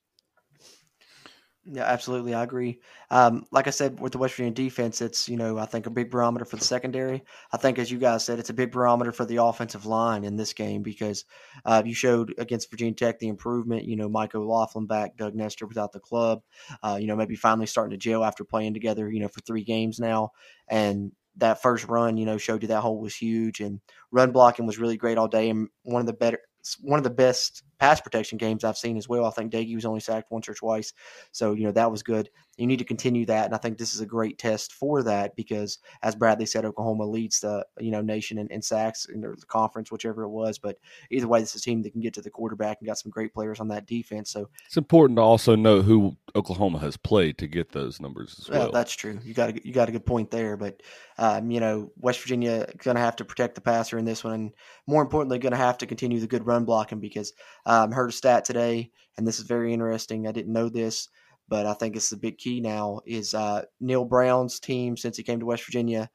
[1.64, 2.34] Yeah, absolutely.
[2.34, 2.80] I agree.
[3.12, 5.92] Um, like I said, with the West Virginia defense, it's, you know, I think a
[5.92, 7.24] big barometer for the secondary.
[7.52, 10.38] I think, as you guys said, it's a big barometer for the offensive line in
[10.38, 11.24] this game because
[11.64, 15.68] uh, you showed against Virginia Tech the improvement, you know, Mike O'Laughlin back, Doug Nester
[15.68, 16.42] without the club,
[16.82, 19.64] uh, you know, maybe finally starting to gel after playing together, you know, for three
[19.64, 20.32] games now.
[20.68, 24.66] And that first run, you know, showed you that hole was huge and run blocking
[24.66, 25.48] was really great all day.
[25.50, 26.40] And one of the better,
[26.82, 29.26] one of the best pass protection games I've seen as well.
[29.26, 30.94] I think Doege was only sacked once or twice,
[31.32, 32.30] so you know that was good.
[32.58, 35.36] You need to continue that, and I think this is a great test for that
[35.36, 39.36] because, as Bradley said, Oklahoma leads the you know nation in, in sacks in the
[39.48, 40.60] conference, whichever it was.
[40.60, 40.78] But
[41.10, 43.10] either way, this is a team that can get to the quarterback and got some
[43.10, 44.30] great players on that defense.
[44.30, 48.48] So it's important to also know who Oklahoma has played to get those numbers as
[48.48, 48.60] well.
[48.60, 49.20] well that's true.
[49.24, 50.84] You got a, you got a good point there, but
[51.18, 54.34] um, you know West Virginia going to have to protect the passer in this one,
[54.34, 54.54] and
[54.86, 57.34] more importantly, going to have to continue the good run blocking because
[57.72, 60.28] um, heard a stat today, and this is very interesting.
[60.28, 61.10] I didn't know this
[61.52, 65.24] but I think it's the big key now is uh, Neal Brown's team since he
[65.24, 66.10] came to West Virginia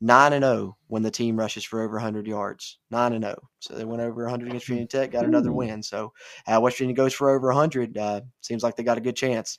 [0.00, 2.78] nine and zero when the team rushes for over 100 yards.
[2.90, 5.82] Nine and zero, so they went over 100 against Virginia Tech, got another win.
[5.82, 6.12] So
[6.46, 7.96] uh, West Virginia goes for over 100.
[7.96, 9.58] Uh, seems like they got a good chance.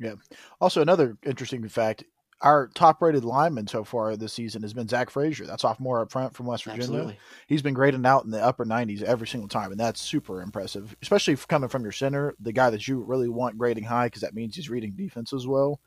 [0.00, 0.14] Yeah.
[0.60, 2.02] Also, another interesting fact:
[2.44, 5.46] our top-rated lineman so far this season has been Zach Frazier.
[5.46, 6.84] That sophomore up front from West Virginia.
[6.84, 7.18] Absolutely.
[7.46, 10.94] He's been grading out in the upper 90s every single time, and that's super impressive,
[11.00, 14.34] especially coming from your center, the guy that you really want grading high because that
[14.34, 15.80] means he's reading defense as well.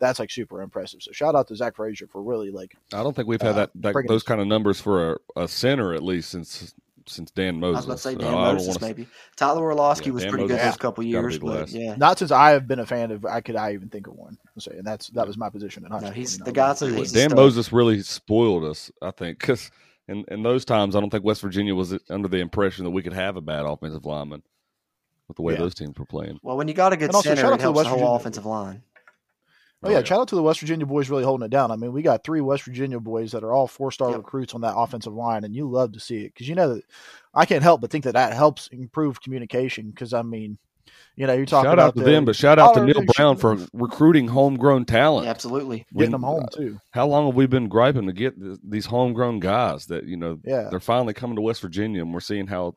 [0.00, 1.02] That's like super impressive.
[1.02, 3.54] So shout out to Zach Frazier for really like I don't think we've had Uh,
[3.54, 6.74] that, that those kind of numbers for a, a center at least since
[7.08, 7.74] since Dan Mozes.
[7.74, 9.06] I was about to say Uh, Dan I don't Mozes wanna- maybe.
[9.36, 11.94] Tyler Orlosky Yeah, was Dan pretty good Mozes those couple years, but yeah.
[11.96, 14.36] not since I have been a fan of I could I even think of one.
[14.56, 16.12] I'll and that's that was my position in high No, school.
[16.14, 17.38] he's you know, the guy but- to- Tell you what, he's Dan stud.
[17.38, 19.70] Mozes really spoiled us, I think, because
[20.08, 23.02] in, in those times, I don't think West Virginia was under the impression that we
[23.02, 24.42] could have a bad offensive lineman
[25.28, 25.60] with the way Yeah.
[25.60, 26.38] those teams were playing.
[26.42, 27.88] Well, when you got a good And center, shout out it to the helps the
[27.88, 28.82] whole Virginia- offensive line.
[29.84, 31.70] Oh yeah, shout out to the West Virginia boys really holding it down.
[31.72, 34.18] I mean, we got three West Virginia boys that are all four star Yep.
[34.18, 36.84] recruits on that offensive line, and you love to see it because you know that
[37.34, 39.90] I can't help but think that that helps improve communication.
[39.90, 40.58] Because I mean,
[41.16, 43.04] you know, you're talking Shout about out to the- them, but shout out to Neal
[43.16, 45.24] Brown for recruiting homegrown talent.
[45.24, 45.78] Yeah, absolutely.
[45.78, 46.78] getting When- them home too.
[46.92, 50.38] How long have we been griping to get th- these homegrown guys that you know
[50.44, 52.76] Yeah, they're finally coming to West Virginia, and we're seeing how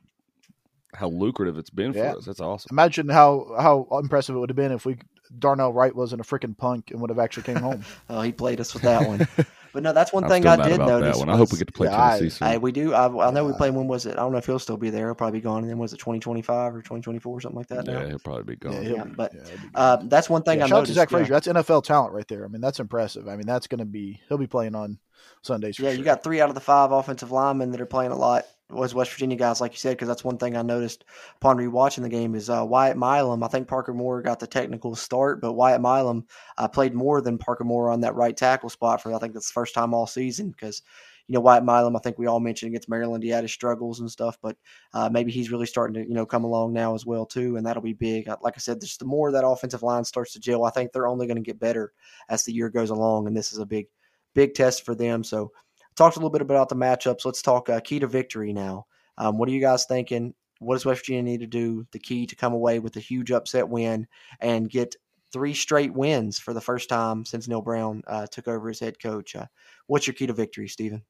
[0.95, 2.13] how lucrative it's been Yeah.
[2.13, 2.25] for us.
[2.25, 2.69] That's awesome.
[2.71, 4.95] imagine how how impressive it would have been if we
[5.39, 7.83] Darnell Wright wasn't a freaking punk and would have actually came home.
[8.09, 9.27] Oh, he played us with that one.
[9.75, 11.17] But no, that's one I'm thing still I mad did about notice.
[11.17, 11.29] that one.
[11.29, 12.47] I hope we get to play Yeah, I- Tennessee soon.
[12.47, 12.93] Hey, we do.
[12.93, 13.57] I, I know we Yeah.
[13.57, 13.73] played.
[13.75, 14.13] When was it?
[14.13, 15.07] I don't know if he'll still be there.
[15.07, 15.63] He'll probably be gone.
[15.63, 17.85] And then was it 2025 or 2024 or something like that?
[17.85, 18.05] yeah, now?
[18.07, 18.71] he'll probably be gone.
[18.71, 19.57] Yeah, Yeah, be- but, yeah, be.
[19.75, 20.95] Uh, that's one thing Yeah, I shout out to noticed.
[20.95, 21.17] Zach yeah.
[21.17, 21.33] Frazier.
[21.33, 22.45] That's NFL talent right there.
[22.45, 23.27] I mean, that's impressive.
[23.27, 24.97] I mean, that's going to be he'll be playing on
[25.41, 25.75] Sundays.
[25.75, 25.97] For Yeah, sure.
[25.99, 28.45] you got three out of the five offensive linemen that are playing a lot.
[28.71, 32.01] Was West Virginia guys, like you said, because that's one thing I noticed upon rewatching
[32.01, 33.43] the game is uh, Wyatt Milum.
[33.43, 36.23] I think Parker Moore got the technical start, but Wyatt Milum
[36.58, 39.49] uh, played more than Parker Moore on that right tackle spot for I think that's
[39.49, 40.82] the first time all season because
[41.28, 41.95] you know Wyatt Milum.
[41.95, 44.58] I think we all mentioned against Maryland he had his struggles and stuff, but
[44.93, 47.65] uh, maybe he's really starting to you know come along now as well too, and
[47.65, 48.28] that'll be big.
[48.41, 51.08] Like I said, just the more that offensive line starts to gel, I think they're
[51.08, 51.93] only going to get better
[52.30, 53.86] as the year goes along, and this is a big
[54.34, 55.23] big test for them.
[55.23, 55.51] So
[55.95, 57.25] talked a little bit about the matchups.
[57.25, 58.86] Let's talk uh, key to victory now.
[59.17, 60.34] Um, what are you guys thinking?
[60.60, 61.86] What does West Virginia need to do?
[61.91, 64.08] The key to come away with a huge upset win
[64.39, 64.95] and get
[65.31, 68.99] three straight wins for the first time since Neal Brown uh, took over as head
[68.99, 69.36] coach.
[69.36, 69.47] Uh,
[69.88, 71.03] what's your key to victory, Stephen?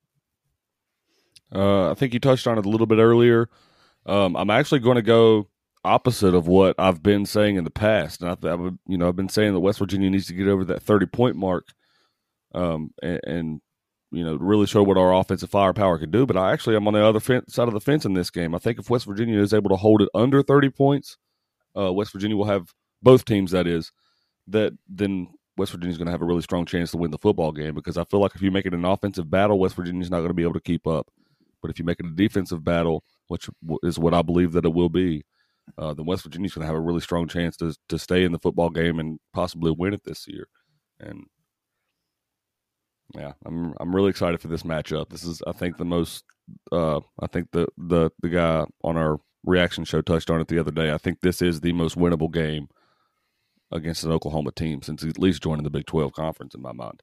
[1.54, 3.50] Uh, I think you touched on it a little bit earlier.
[4.06, 5.48] Um, I'm actually going to go
[5.84, 9.08] opposite of what I've been saying in the past, and I, I would, you know,
[9.08, 11.68] I've been saying that West Virginia needs to get over that 30 point mark,
[12.54, 13.62] um, and, and
[14.16, 16.26] you know, really show what our offensive firepower can do.
[16.26, 18.56] But I actually am on the other fen- side of the fence in this game.
[18.56, 21.18] I think if West Virginia is able to hold it under 30 points,
[21.78, 22.74] uh, West Virginia will have
[23.04, 23.52] both teams.
[23.52, 23.92] That is,
[24.48, 27.52] that then West Virginia's going to have a really strong chance to win the football
[27.52, 30.20] game because I feel like if you make it an offensive battle, West Virginia's not
[30.20, 31.08] going to be able to keep up.
[31.62, 33.50] But if you make it a defensive battle, which
[33.84, 35.26] is what I believe that it will be,
[35.78, 38.32] uh, then West Virginia's going to have a really strong chance to to stay in
[38.32, 40.48] the football game and possibly win it this year.
[41.00, 41.26] And
[43.18, 45.10] yeah, I'm I'm really excited for this matchup.
[45.10, 46.24] This is I think the most
[46.72, 50.60] uh, I think the the the guy on our reaction show touched on it the
[50.60, 50.92] other day.
[50.92, 52.68] I think this is the most winnable game
[53.72, 57.02] against an Oklahoma team since at least joining the Big 12 conference in my mind.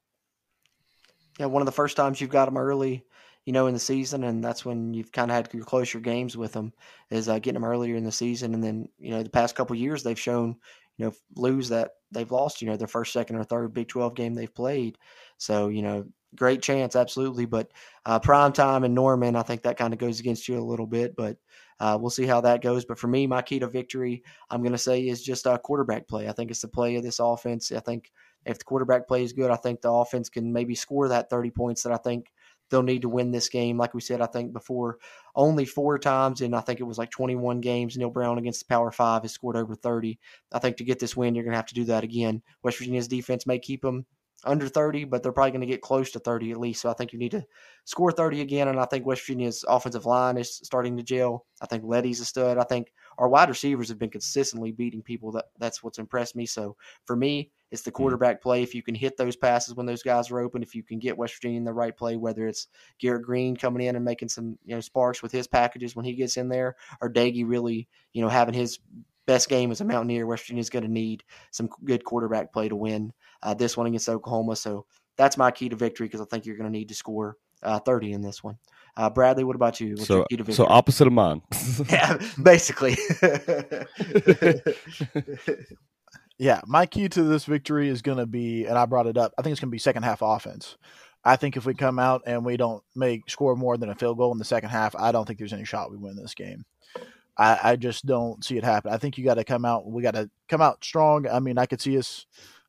[1.39, 3.03] Yeah, one of the first times you've got them early,
[3.45, 6.37] you know, in the season, and that's when you've kind of had your closer games
[6.37, 6.73] with them,
[7.09, 9.75] is uh, getting them earlier in the season, and then you know the past couple
[9.75, 10.55] years they've shown,
[10.97, 14.15] you know, lose that they've lost, you know, their first, second, or third Big Twelve
[14.15, 14.97] game they've played,
[15.37, 17.71] so you know, great chance, absolutely, but
[18.05, 20.87] uh, prime time in Norman, I think that kind of goes against you a little
[20.87, 21.37] bit, but
[21.79, 22.85] uh, we'll see how that goes.
[22.85, 26.07] But for me, my key to victory, I'm going to say, is just uh, quarterback
[26.07, 26.27] play.
[26.27, 27.71] I think it's the play of this offense.
[27.71, 28.11] I think
[28.45, 31.51] if the quarterback play is good, I think the offense can maybe score that 30
[31.51, 32.31] points that I think
[32.69, 33.77] they'll need to win this game.
[33.77, 34.97] Like we said, I think before
[35.35, 38.73] only four times, and I think it was like 21 games, Neal Brown against the
[38.73, 40.19] Power Five has scored over 30.
[40.51, 42.41] I think to get this win, you're going to have to do that again.
[42.63, 44.05] West Virginia's defense may keep them
[44.45, 46.81] under 30, but they're probably going to get close to 30 at least.
[46.81, 47.43] So I think you need to
[47.85, 48.67] score 30 again.
[48.67, 51.45] And I think West Virginia's offensive line is starting to gel.
[51.61, 52.57] I think Leddie's a stud.
[52.57, 55.31] I think our wide receivers have been consistently beating people.
[55.31, 56.45] That That's what's impressed me.
[56.45, 58.61] So for me, it's the quarterback play.
[58.61, 61.17] If you can hit those passes when those guys are open, if you can get
[61.17, 62.67] West Virginia in the right play, whether it's
[62.99, 66.13] Garrett Green coming in and making some you know sparks with his packages when he
[66.13, 68.77] gets in there, or Doege really you know having his
[69.25, 72.69] best game as a Mountaineer, West Virginia is going to need some good quarterback play
[72.69, 74.55] to win uh, this one against Oklahoma.
[74.55, 74.85] So
[75.17, 77.79] that's my key to victory because I think you're going to need to score uh,
[77.79, 78.59] 30 in this one.
[78.95, 79.95] Uh, Bradley, what about you?
[79.95, 81.41] What's so, your key to so opposite of mine.
[81.89, 82.97] yeah, basically.
[86.39, 89.33] Yeah, my key to this victory is going to be, and I brought it up.
[89.37, 90.77] I think it's going to be second half offense.
[91.23, 94.17] I think if we come out and we don't make score more than a field
[94.17, 96.65] goal in the second half, I don't think there's any shot we win this game.
[97.37, 98.91] I, I just don't see it happen.
[98.91, 99.89] I think you got to come out.
[99.89, 101.27] We got to come out strong.
[101.27, 102.25] I mean, I could see us.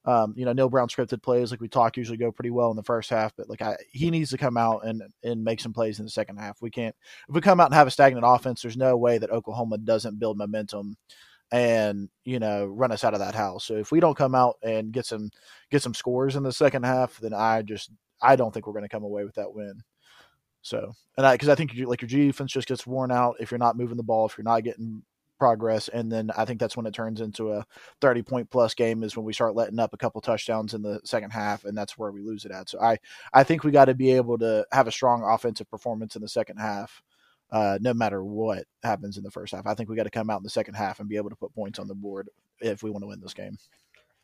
[0.07, 2.77] Um, you know, Neal Brown scripted plays like we talk usually go pretty well in
[2.77, 5.73] the first half, but like I, he needs to come out and and make some
[5.73, 6.61] plays in the second half.
[6.61, 6.95] We can't
[7.27, 8.61] if we come out and have a stagnant offense.
[8.61, 10.99] There's no way that Oklahoma doesn't build momentum
[11.55, 13.65] and you know run us out of that house.
[13.65, 15.31] So if we don't come out and get some
[15.71, 17.91] get some scores in the second half, then I just
[18.21, 19.81] I don't think we're going to come away with that win.
[20.63, 23.53] So and I because I think you, like your defense just gets worn out if
[23.53, 25.05] you're not moving the ball, if you're not getting
[25.39, 27.65] progress, and then I think that's when it turns into a
[28.01, 31.01] 30 point plus game is when we start letting up a couple touchdowns in the
[31.05, 32.69] second half, and that's where we lose it at.
[32.69, 32.99] So I
[33.33, 36.29] I think we got to be able to have a strong offensive performance in the
[36.29, 37.01] second half
[37.55, 39.65] uh, no matter what happens in the first half.
[39.65, 41.37] I think we got to come out in the second half and be able to
[41.37, 42.29] put points on the board
[42.61, 43.57] if we want to win this game.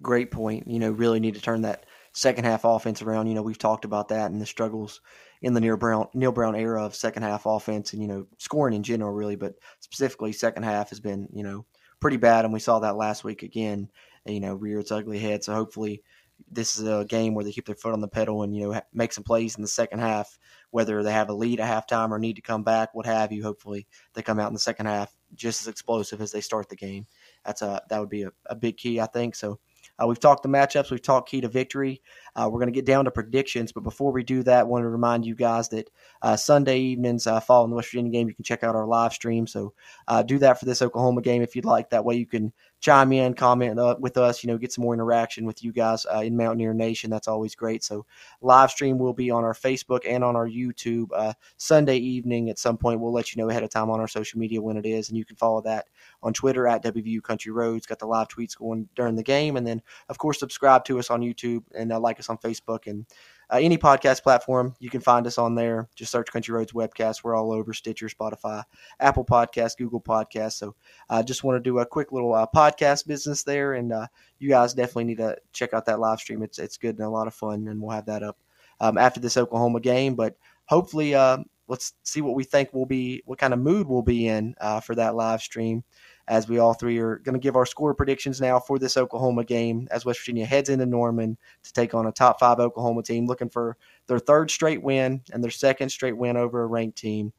[0.03, 0.67] Great point.
[0.67, 3.29] You know, really need to turn that second half offense around.
[3.29, 5.01] You know, we've talked about that and the struggles
[5.43, 8.75] in the Neal Brown Neal Brown era of second half offense and you know scoring
[8.75, 11.65] in general, really, but specifically second half has been you know
[12.01, 13.89] pretty bad, and we saw that last week again.
[14.27, 15.45] You know, rear its ugly head.
[15.45, 16.03] So hopefully,
[16.51, 18.81] this is a game where they keep their foot on the pedal and you know
[18.93, 20.39] make some plays in the second half
[20.71, 23.43] whether they have a lead at halftime or need to come back, what have you.
[23.43, 26.77] Hopefully, they come out in the second half just as explosive as they start the
[26.77, 27.07] game.
[27.45, 29.35] That's a that would be a, a big key, I think.
[29.35, 29.59] So
[30.01, 32.03] uh, we've talked the matchups, we've talked key to victory.
[32.37, 34.85] Uh, we're going to get down to predictions, but before we do that, I want
[34.85, 35.91] to remind you guys that
[36.23, 39.13] uh, Sunday evenings uh, following the West Virginia game, you can check out our live
[39.13, 39.47] stream.
[39.47, 39.75] So
[40.09, 41.91] uh, do that for this Oklahoma game if you'd like.
[41.91, 44.95] That way, you can chime in, comment uh, with us, you know, get some more
[44.95, 47.11] interaction with you guys uh, in Mountaineer Nation.
[47.11, 47.83] That's always great.
[47.83, 48.07] So,
[48.41, 51.09] live stream will be on our Facebook and on our YouTube
[51.57, 53.01] Sunday evening at some point.
[53.01, 55.19] We'll let you know ahead of time on our social media when it is, and
[55.19, 55.87] you can follow that
[56.23, 57.87] on Twitter at WVU Country Roads.
[57.87, 61.11] Got the live tweets going during the game, and then of course subscribe to us
[61.11, 63.07] on YouTube and uh, like us on Facebook and
[63.51, 64.75] uh, any podcast platform.
[64.79, 65.89] You can find us on there.
[65.97, 67.25] Just search Country Roads Webcast.
[67.25, 68.63] We're all over Stitcher, Spotify,
[69.01, 70.53] Apple Podcast, Google Podcast.
[70.53, 70.75] So
[71.09, 74.07] I uh, just want to do a quick little uh, podcast business there, and uh,
[74.39, 76.43] you guys definitely need to check out that live stream.
[76.43, 78.39] It's it's good and a lot of fun, and we'll have that up
[78.81, 80.15] um, after this Oklahoma game.
[80.15, 81.39] But hopefully, uh,
[81.71, 84.81] let's see what we think will be, what kind of mood we'll be in uh,
[84.81, 85.85] for that live stream
[86.31, 89.45] as we all three are going to give our score predictions now for this Oklahoma
[89.45, 93.27] game as West Virginia heads into Norman to take on a top five Oklahoma team
[93.27, 97.33] looking for their third straight win and their second straight win over a ranked team.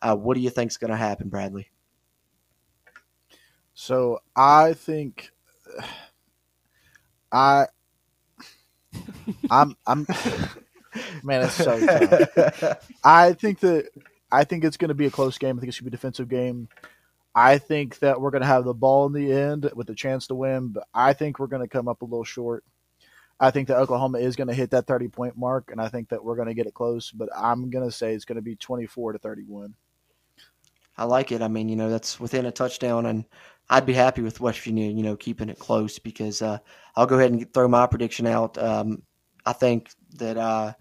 [0.00, 1.68] Uh, what do you think is going to happen, Bradley?
[3.74, 5.30] So I think
[7.30, 7.66] I
[9.50, 10.06] I'm I'm
[11.22, 12.88] man, it's so tough.
[13.04, 13.90] I think that
[14.32, 15.58] I think it's going to be a close game.
[15.58, 16.70] I think it's going to be a defensive game.
[17.40, 20.26] I think that we're going to have the ball in the end with a chance
[20.26, 22.64] to win, but I think we're going to come up a little short.
[23.38, 26.08] I think that Oklahoma is going to hit that 30 point mark, and I think
[26.08, 28.42] that we're going to get it close, but I'm going to say it's going to
[28.42, 29.72] be 24 to 31.
[30.96, 31.40] I like it.
[31.40, 33.24] I mean, you know, that's within a touchdown, and
[33.70, 36.58] I'd be happy with West Virginia, you know, keeping it close because uh,
[36.96, 38.58] I'll go ahead and throw my prediction out.
[38.58, 39.04] Um,
[39.46, 40.72] I think that uh,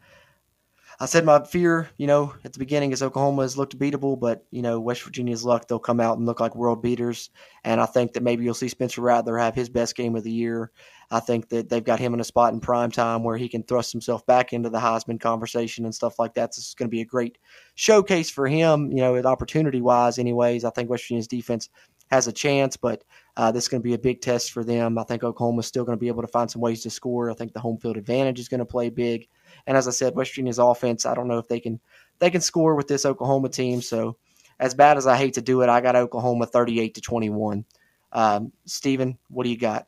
[1.00, 4.46] I said my fear, you know, at the beginning is Oklahoma has looked beatable, but
[4.50, 7.30] you know West Virginia's luck they'll come out and look like world beaters,
[7.64, 10.32] and I think that maybe you'll see Spencer Rattler have his best game of the
[10.32, 10.72] year.
[11.12, 13.62] I think that they've got him in a spot in prime time where he can
[13.62, 16.50] thrust himself back into the Heisman conversation and stuff like that.
[16.52, 17.38] This is going to be a great
[17.76, 20.18] showcase for him, you know, opportunity wise.
[20.18, 21.70] Anyways, I think West Virginia's defense
[22.10, 23.04] has a chance, but
[23.36, 24.98] uh, this is going to be a big test for them.
[24.98, 27.30] I think Oklahoma's still going to be able to find some ways to score.
[27.30, 29.28] I think the home field advantage is going to play big.
[29.67, 31.80] And as I said, West Virginia's offense, I don't know if they can
[32.19, 33.82] they can score with this Oklahoma team.
[33.82, 34.17] So
[34.60, 37.65] as bad as I hate to do it, I got Oklahoma 38 to 21.
[38.13, 39.86] Um, Steven, what do you got?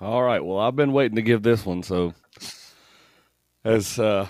[0.00, 0.42] All right.
[0.42, 1.82] Well, I've been waiting to give this one.
[1.82, 2.14] So
[3.64, 4.28] as uh,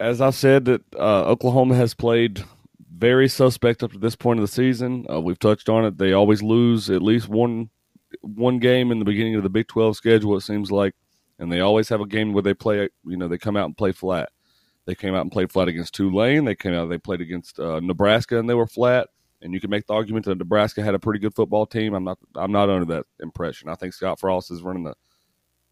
[0.00, 2.44] as I've said, that uh, Oklahoma has played
[2.92, 5.06] very suspect up to this point of the season.
[5.10, 5.98] Uh, we've touched on it.
[5.98, 7.70] They always lose at least one
[8.22, 10.36] one game in the beginning of the Big 12 schedule.
[10.36, 10.94] It seems like
[11.38, 12.88] and they always have a game where they play.
[13.04, 14.30] You know, they come out and play flat.
[14.86, 16.44] They came out and played flat against Tulane.
[16.44, 16.88] They came out.
[16.88, 19.08] They played against uh, Nebraska, and they were flat.
[19.42, 21.94] And you can make the argument that Nebraska had a pretty good football team.
[21.94, 22.18] I'm not.
[22.34, 23.68] I'm not under that impression.
[23.68, 24.94] I think Scott Frost is running the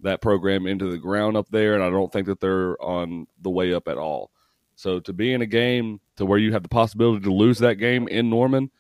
[0.01, 3.51] that program into the ground up there, and I don't think that they're on the
[3.51, 4.31] way up at all.
[4.77, 7.77] So to be in a game to where you have the possibility to lose that
[7.77, 8.71] game in Norman,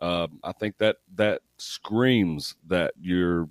[0.00, 3.48] uh, I think that that screams that you're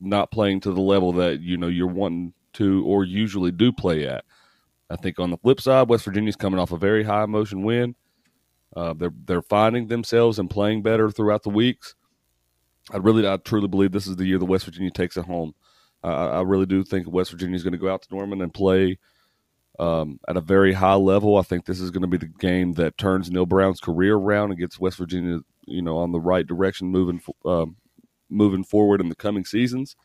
[0.00, 4.06] not playing to the level that you know you're wanting to or usually do play
[4.06, 4.24] at.
[4.88, 7.94] I think on the flip side, West Virginia's coming off a very high emotion win.
[8.74, 11.94] Uh, they're they're finding themselves and playing better throughout the weeks.
[12.92, 15.54] I really, I truly believe this is the year that West Virginia takes it home.
[16.04, 18.54] Uh, I really do think West Virginia is going to go out to Norman and
[18.54, 18.98] play
[19.80, 21.36] um, at a very high level.
[21.36, 24.50] I think this is going to be the game that turns Neal Brown's career around
[24.50, 27.66] and gets West Virginia, you know, on the right direction moving uh,
[28.28, 29.96] moving forward in the coming seasons.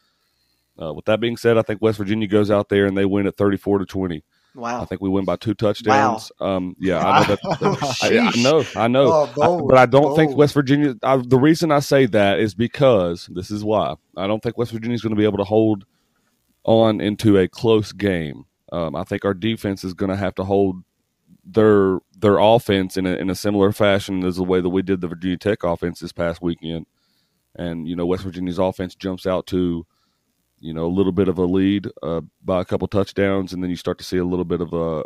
[0.81, 3.27] Uh, with that being said, I think West Virginia goes out there and they win
[3.27, 4.23] at thirty-four to twenty.
[4.55, 4.81] Wow!
[4.81, 6.31] I think we win by two touchdowns.
[6.39, 6.47] Wow.
[6.57, 7.99] Um, yeah, I know that.
[8.03, 10.35] I, I, know, I know, Oh, I- but I don't think.
[10.35, 10.95] West Virginia.
[11.03, 14.71] I, the reason I say that is because this is why I don't think West
[14.71, 15.85] Virginia is going to be able to hold
[16.63, 18.45] on into a close game.
[18.71, 20.83] Um, I think our defense is going to have to hold
[21.45, 25.01] their their offense in a, in a similar fashion as the way that we did
[25.01, 26.85] the Virginia Tech offense this past weekend.
[27.55, 29.85] And you know, West Virginia's offense jumps out to
[30.59, 33.69] you know a little bit of a lead uh, by a couple touchdowns, and then
[33.69, 35.03] you start to see a little bit of a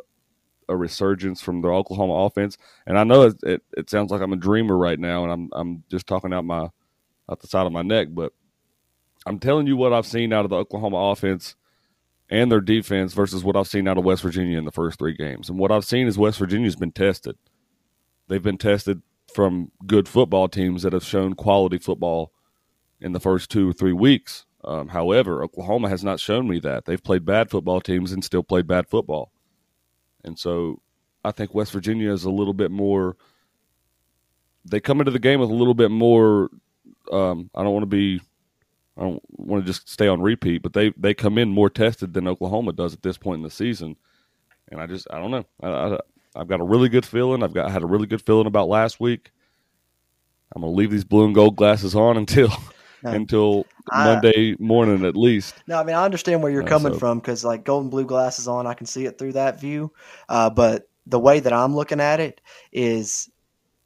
[0.68, 2.58] a resurgence from the Oklahoma offense.
[2.88, 5.50] And I know it, it, it sounds like I'm a dreamer right now, and I'm
[5.54, 6.70] I'm just talking out my
[7.30, 8.34] out the side of my neck, but
[9.26, 11.56] I'm telling you what I've seen out of the Oklahoma offense
[12.30, 15.16] and their defense versus what I've seen out of West Virginia in the first three
[15.16, 15.50] games.
[15.50, 17.38] And what I've seen is West Virginia's been tested.
[18.28, 19.02] They've been tested
[19.34, 22.32] from good football teams that have shown quality football
[23.06, 24.46] in the first two or three weeks.
[24.64, 26.86] Um, however, Oklahoma has not shown me that.
[26.86, 29.32] They've played bad football teams and still played bad football.
[30.24, 30.82] And so
[31.24, 33.16] I think West Virginia is a little bit more.
[34.66, 36.50] They come into the game with a little bit more.
[37.12, 38.22] Um, I don't want to be.
[38.98, 42.14] I don't want to just stay on repeat, but they they come in more tested
[42.14, 43.98] than Oklahoma does at this point in the season,
[44.72, 45.46] and I just I don't know.
[45.62, 46.00] I, I,
[46.36, 47.44] I've got a really good feeling.
[47.44, 49.32] I've got I had a really good feeling about last week.
[50.56, 52.50] I'm gonna leave these blue and gold glasses on until
[53.06, 53.12] No.
[53.12, 55.56] until I- Monday morning at least.
[55.68, 58.06] No, I mean I understand where you're Uh, coming so- from because like golden blue
[58.06, 59.92] glasses on, I can see it through that view.
[60.28, 62.42] Uh, but the way that I'm looking at it
[62.74, 63.30] is,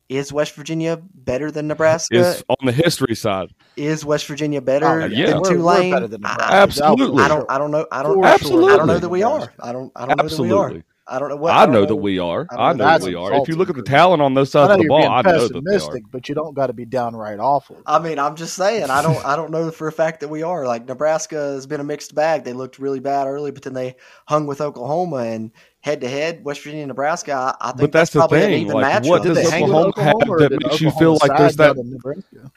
[0.08, 2.16] is West Virginia better than Nebraska?
[2.18, 3.50] Is on the history side.
[3.76, 5.28] Is West Virginia better Oh, yeah.
[5.28, 7.22] than We're- we're better than I- Absolutely.
[7.22, 7.46] I don't.
[7.52, 7.86] I don't know.
[7.92, 8.16] I don't.
[8.16, 8.74] For Absolutely.
[8.74, 9.54] I don't know that we are.
[9.60, 9.92] I don't.
[9.96, 10.74] I don't know that we are.
[11.10, 11.16] Absolutely.
[11.16, 11.54] I don't know what.
[11.54, 12.48] I don't know that we are.
[12.50, 13.34] I don't I know know that we are.
[13.42, 15.54] If you look at the talent on those sides of the ball, I know that
[15.54, 15.62] they are.
[15.62, 17.82] pessimistic, but you don't got to be downright awful.
[17.86, 18.90] I mean, I'm just saying.
[18.90, 19.24] I don't.
[19.26, 20.66] I don't know for a fact that we are.
[20.68, 22.44] Like Nebraska has been a mixed bag.
[22.44, 23.96] They looked really bad early, but then they
[24.28, 25.52] hung with Oklahoma and
[25.82, 27.34] head to head, West Virginia, Nebraska.
[27.34, 29.74] I, I think But that's the probably thing, even like, what does they hang with
[29.74, 32.52] Oklahoma have that did makes you feel like there's that-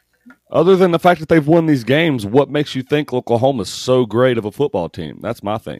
[0.50, 4.04] Other than the fact that they've won these games, what makes you think Oklahoma's so
[4.06, 5.18] great of a football team?
[5.22, 5.78] That's my thing.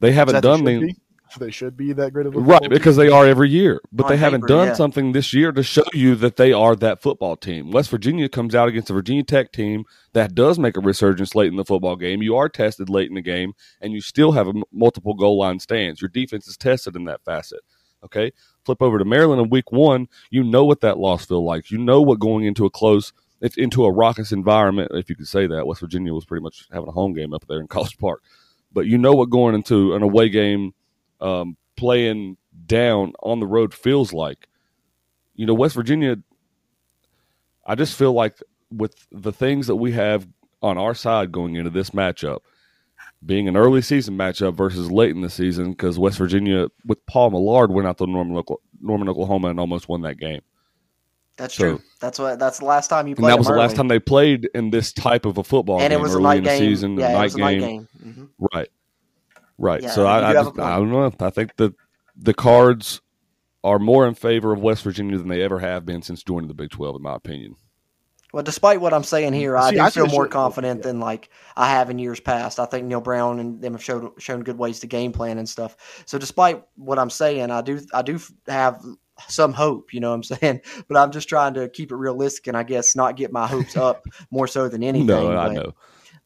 [0.00, 0.96] They haven't done should the be?
[1.38, 2.70] They should be that great of a right football team?
[2.70, 4.74] because they are every year, but On they haven't done yeah.
[4.74, 7.70] something this year to show you that they are that football team.
[7.70, 11.48] West Virginia comes out against a Virginia Tech team that does make a resurgence late
[11.48, 12.22] in the football game.
[12.22, 15.38] You are tested late in the game, and you still have a m- multiple goal
[15.38, 16.00] line stands.
[16.00, 17.60] Your defense is tested in that facet.
[18.04, 18.32] Okay,
[18.64, 20.08] flip over to Maryland in Week One.
[20.30, 21.70] You know what that loss feel like.
[21.70, 25.28] You know what going into a close, if into a raucous environment, if you could
[25.28, 25.66] say that.
[25.66, 28.22] West Virginia was pretty much having a home game up there in College Park,
[28.72, 30.74] but you know what going into an away game,
[31.22, 34.48] um, playing down on the road feels like.
[35.34, 36.16] You know, West Virginia.
[37.66, 38.38] I just feel like
[38.70, 40.26] with the things that we have
[40.62, 42.40] on our side going into this matchup,
[43.24, 47.30] being an early season matchup versus late in the season, because West Virginia with Paul
[47.30, 50.40] Millard went out to Norman, Oklahoma, Norman, Oklahoma, and almost won that game.
[51.36, 51.80] That's So- true.
[52.00, 52.38] That's what.
[52.38, 53.30] That's the last time you And played.
[53.32, 55.98] that was the last time they played in this type of a football and game
[55.98, 56.58] it was a early night in the game.
[56.58, 57.88] season, yeah, a it night was a night game.
[58.04, 58.28] game.
[58.40, 58.48] Mhm.
[58.54, 58.68] Right.
[59.58, 59.82] Right.
[59.82, 61.12] Yeah, so I, I, just, I, don't know.
[61.20, 61.74] I think that
[62.16, 63.00] the cards
[63.64, 66.54] are more in favor of West Virginia than they ever have been since joining the
[66.54, 67.56] Big 12, in my opinion.
[68.32, 70.84] Well, despite what I'm saying here, I See, do I feel more confident yeah.
[70.84, 72.58] than like I have in years past.
[72.58, 75.46] I think Neal Brown and them have showed shown good ways to game plan and
[75.46, 76.02] stuff.
[76.06, 78.82] So, despite what I'm saying, I do I do have
[79.28, 79.92] some hope.
[79.92, 80.60] You know what I'm saying?
[80.88, 83.76] But I'm just trying to keep it realistic and I guess not get my hopes
[83.76, 85.08] up more so than anything.
[85.08, 85.74] no, I know.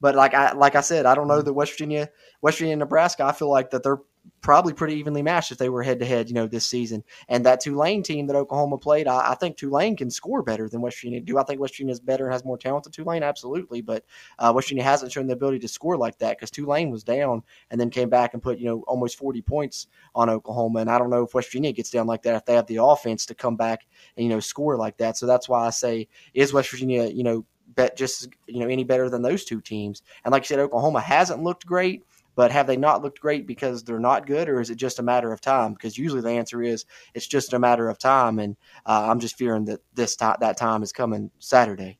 [0.01, 2.09] But like I like I said, I don't know that West Virginia,
[2.43, 3.25] West Virginia, and Nebraska.
[3.25, 4.01] I feel like that they're
[4.41, 7.03] probably pretty evenly matched if they were head to head, you know, this season.
[7.29, 10.81] And that Tulane team that Oklahoma played, I, I think Tulane can score better than
[10.81, 11.21] West Virginia.
[11.21, 13.23] Do I think West Virginia is better and has more talent than Tulane?
[13.23, 13.83] Absolutely.
[13.83, 14.05] But
[14.39, 17.43] uh, West Virginia hasn't shown the ability to score like that because Tulane was down
[17.71, 20.81] and then came back and put you know almost forty points on Oklahoma.
[20.81, 22.83] And I don't know if West Virginia gets down like that if they have the
[22.83, 23.87] offense to come back
[24.17, 25.17] and you know score like that.
[25.17, 27.45] So that's why I say is West Virginia you know
[27.77, 30.03] bet just you know any better than those two teams.
[30.25, 32.05] And like you said, Oklahoma hasn't looked great,
[32.35, 35.03] but have they not looked great because they're not good, or is it just a
[35.03, 35.75] matter of time?
[35.75, 39.39] Because usually the answer is it's just a matter of time, and uh, I'm just
[39.39, 41.99] fearing that this time that time is coming Saturday.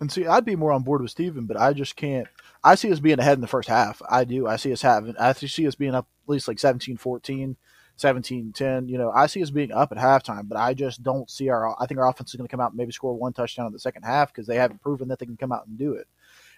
[0.00, 2.28] And see, I'd be more on board with Steven, but I just can't.
[2.62, 4.02] I see us being ahead in the first half.
[4.08, 4.46] I do.
[4.46, 5.16] I see us having.
[5.18, 7.56] I see us being up at least like 17 14
[7.98, 8.88] 17-10.
[8.88, 11.80] You know, I see us being up at halftime, but I just don't see our.
[11.80, 13.72] I think our offense is going to come out and maybe score one touchdown in
[13.72, 16.06] the second half because they haven't proven that they can come out and do it.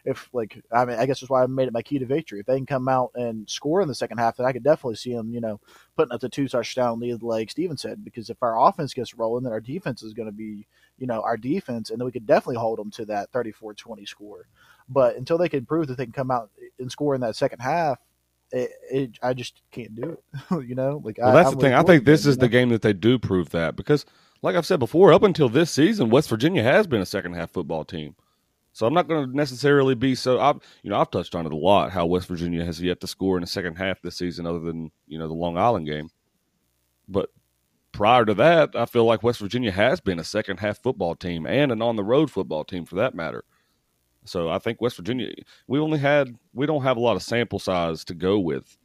[0.05, 2.41] If like, I mean, I guess that's why I made it my key to victory.
[2.41, 4.97] If they can come out and score in the second half, then I could definitely
[4.97, 5.61] see them, you know,
[5.97, 8.05] putting up the two touchdown lead, like Steven said.
[8.05, 10.66] Because if our offense gets rolling, then our defense is going to be,
[10.99, 14.47] you know, our defense, and then we could definitely hold them to that 34-20 score.
[14.89, 17.59] But until they can prove that they can come out and score in that second
[17.61, 17.99] half,
[18.53, 20.68] it, it, I just can't do it.
[20.68, 21.74] you know, like well, I, that's I'm the thing.
[21.74, 22.53] I think this is you the know?
[22.53, 24.07] game that they do prove that because,
[24.42, 27.51] like I've said before, up until this season, West Virginia has been a second half
[27.51, 28.14] football team.
[28.72, 30.40] So I'm not going to necessarily be so.
[30.40, 33.07] I've you know I've touched on it a lot how West Virginia has yet to
[33.07, 36.11] score in the second half this season, other than you know the Long Island game.
[37.09, 37.30] But
[37.92, 41.46] prior to that, I feel like West Virginia has been a second half football team
[41.46, 43.44] and an on the road football team for that matter.
[44.29, 45.33] So I think West Virginia,
[45.66, 48.76] we only had we don't have a lot of sample size to go with,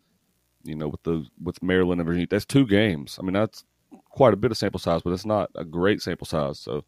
[0.64, 2.28] you know, with the with Maryland and Virginia.
[2.30, 3.18] That's two games.
[3.20, 3.64] I mean, that's
[4.10, 6.60] quite a bit of sample size, but it's not a great sample size.
[6.60, 6.86] So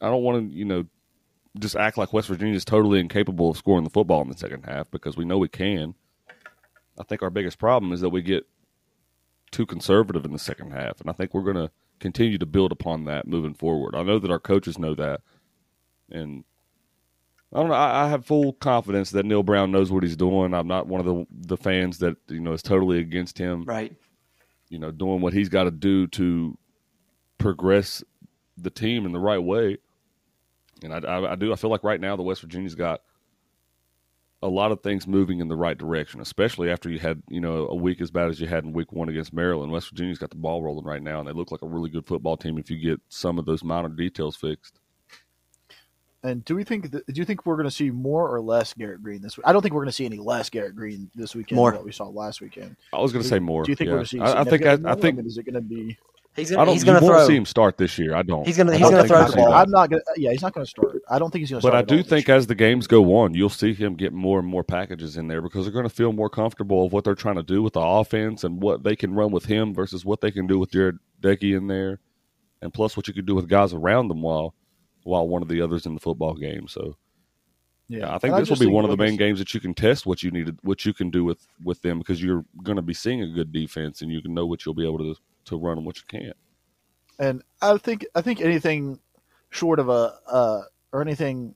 [0.00, 0.86] I don't want to, you know,
[1.58, 4.64] just act like West Virginia is totally incapable of scoring the football in the second
[4.64, 5.94] half because we know we can.
[6.98, 8.46] I think our biggest problem is that we get
[9.50, 12.72] too conservative in the second half, and I think we're going to continue to build
[12.72, 13.94] upon that moving forward.
[13.94, 15.22] I know that our coaches know that,
[16.10, 16.44] and
[17.52, 17.74] I don't know.
[17.74, 20.54] I, I have full confidence that Neal Brown knows what he's doing.
[20.54, 23.64] I'm not one of the the fans that you know is totally against him.
[23.64, 23.94] Right.
[24.68, 26.56] You know, doing what he's got to do to
[27.38, 28.04] progress
[28.56, 29.78] the team in the right way.
[30.82, 31.52] And I, I, I do.
[31.52, 33.02] I feel like right now the West Virginia's got
[34.42, 37.66] a lot of things moving in the right direction, especially after you had you know
[37.68, 39.72] a week as bad as you had in Week One against Maryland.
[39.72, 42.06] West Virginia's got the ball rolling right now, and they look like a really good
[42.06, 44.78] football team if you get some of those minor details fixed.
[46.22, 46.90] And do we think?
[46.90, 49.46] That, do you think we're going to see more or less Garrett Greene this week?
[49.46, 51.70] I don't think we're going to see any less Garrett Greene this weekend More.
[51.70, 52.76] than what we saw last weekend.
[52.92, 53.64] I was going to say more.
[53.64, 53.92] Do you think yeah.
[53.94, 54.20] we're going to see?
[54.20, 54.66] I, I think.
[54.66, 54.94] I, I more?
[54.96, 55.16] think.
[55.16, 55.96] mean, is it going to be?
[56.36, 56.74] He's gonna don't.
[56.74, 57.26] he's you gonna won't throw.
[57.26, 58.14] see him start this year.
[58.14, 58.46] I don't.
[58.46, 59.52] He's gonna- he's gonna throw the ball.
[59.52, 60.00] I'm not going.
[60.14, 61.02] to Yeah, he's not going to start.
[61.10, 61.86] I don't think he's going to start.
[61.86, 61.92] But.
[61.92, 64.62] I do think as the games go on, you'll see him get more and more
[64.62, 67.42] packages in there because they're going to feel more comfortable of what they're trying to
[67.42, 70.46] do with the offense and what they can run with him versus what they can
[70.46, 71.98] do with Jared Decky in there,
[72.62, 74.54] and plus what you could do with guys around them while
[75.04, 76.68] while one of the others in the football game.
[76.68, 76.96] So
[77.88, 78.00] year.
[78.00, 79.74] yeah, I think And this will be one of the main games that you can
[79.74, 82.82] test what you needed, what you can do with with them because you're going to
[82.82, 85.14] be seeing a good defense and you can know what you'll be able to
[85.46, 86.36] to run and what you can't.
[87.18, 89.00] And I think I think anything
[89.50, 91.54] short of a uh, or anything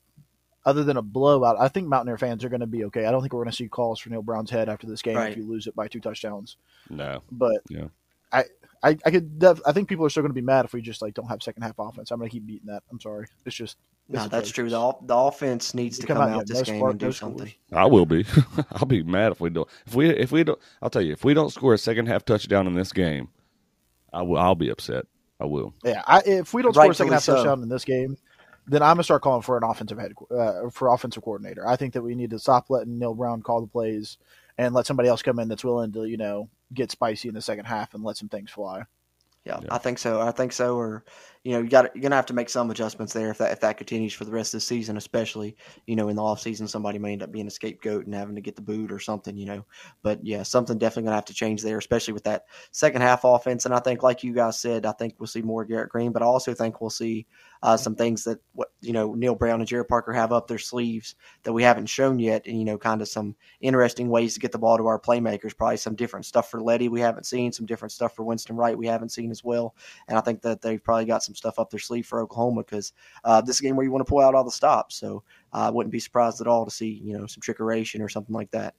[0.67, 3.05] other than a blowout, I think Mountaineer fans are going to be okay.
[3.05, 5.17] I don't think we're going to see calls for Neal Brown's head after this game
[5.17, 5.33] Right.
[5.33, 6.57] if you lose it by two touchdowns.
[6.89, 7.89] No, But Yeah.
[8.33, 8.45] I,
[8.85, 10.83] I I could def- I think people are still going to be mad if we
[10.83, 12.11] just like don't have second half offense.
[12.11, 12.83] I'm going to keep beating that.
[12.91, 13.27] I'm sorry.
[13.47, 13.77] It's just
[14.09, 14.69] No, it's that's true.
[14.69, 17.01] The, off- the offense needs to Come come, out, out, this no game spark, and
[17.01, 17.47] do no something.
[17.49, 17.59] scores.
[17.73, 18.27] I will be.
[18.73, 19.69] I'll be mad if we don't.
[19.87, 21.13] If we if we don't, I'll tell you.
[21.13, 23.29] If we don't score a second half touchdown in this game,
[24.13, 24.39] I will.
[24.39, 25.07] I'll be upset.
[25.41, 25.75] I will.
[25.83, 27.35] Yeah, I, if we don't score a second half so.
[27.37, 28.17] touchdown in this game,
[28.67, 31.67] then I'm gonna start calling for an offensive head uh, for offensive coordinator.
[31.67, 34.19] I think that we need to stop letting Neal Brown call the plays
[34.59, 37.43] and let somebody else come in that's willing to you know get spicy in the
[37.43, 38.85] second half and let some things fly.
[39.45, 39.75] Yeah, Yeah.
[39.75, 40.21] I think so.
[40.21, 40.77] I think so.
[40.77, 41.05] Or
[41.45, 43.61] you know, you got you're gonna have to make some adjustments there if that if
[43.61, 45.55] that continues for the rest of the season, especially
[45.87, 48.35] you know in the off season, somebody may end up being a scapegoat and having
[48.35, 49.37] to get the boot or something.
[49.37, 49.67] You know,
[50.03, 53.67] but yeah, something definitely gonna have to change there, especially with that second half offense.
[53.67, 56.23] And I think, like you guys said, I think we'll see more Garrett Greene, but
[56.23, 57.27] I also think we'll see
[57.65, 60.59] uh, some things that what you know Neal Brown and Gerad Parker have up their
[60.59, 61.15] sleeves
[61.45, 64.53] that we haven't shown yet, and you know, kind of some interesting ways to get
[64.53, 65.57] the ball to our playmakers.
[65.57, 68.77] Probably some different stuff for Leddie we haven't seen, some different stuff for Winston Wright
[68.77, 69.75] we haven't seen as well.
[70.09, 72.93] And I think that they've probably got some stuff up their sleeve for Oklahoma because
[73.25, 74.97] uh, this is a game where you want to pull out all the stops.
[74.97, 75.23] So
[75.53, 78.51] I wouldn't be surprised at all to see you know some trickeration or something like
[78.51, 78.75] that.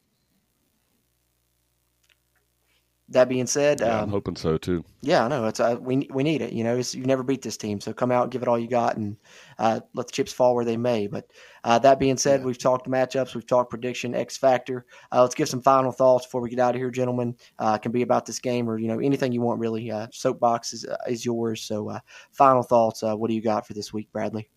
[3.10, 4.84] That being said, Yeah, I'm um, hoping so too.
[5.02, 6.54] yeah, I know it's uh, we we need it.
[6.54, 8.68] You know, it's, you've never beat this team, so come out, give it all you
[8.68, 9.16] got, and
[9.60, 11.06] uh, let the chips fall where they may.
[11.06, 11.30] But
[11.64, 12.48] uh, that being said, Yeah.
[12.48, 14.88] we've talked matchups, we've talked prediction, X factor.
[15.12, 17.36] Uh, let's give some final thoughts before we get out of here, gentlemen.
[17.60, 19.92] Uh, can be about this game or you know anything you want really.
[19.92, 21.62] Uh, soapbox is uh, is yours.
[21.62, 22.00] So uh,
[22.32, 23.04] final thoughts.
[23.04, 24.50] Uh, what do you got for this week, Bradley?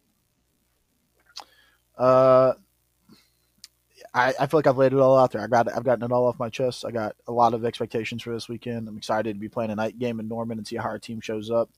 [1.99, 2.55] Uh,
[4.19, 5.43] I, I feel like I've laid it all out there.
[5.43, 6.85] I got I've gotten it all off my chest.
[6.85, 8.89] I got a lot of expectations for this weekend.
[8.89, 11.21] I'm excited to be playing a night game in Norman and see how our team
[11.21, 11.71] shows up.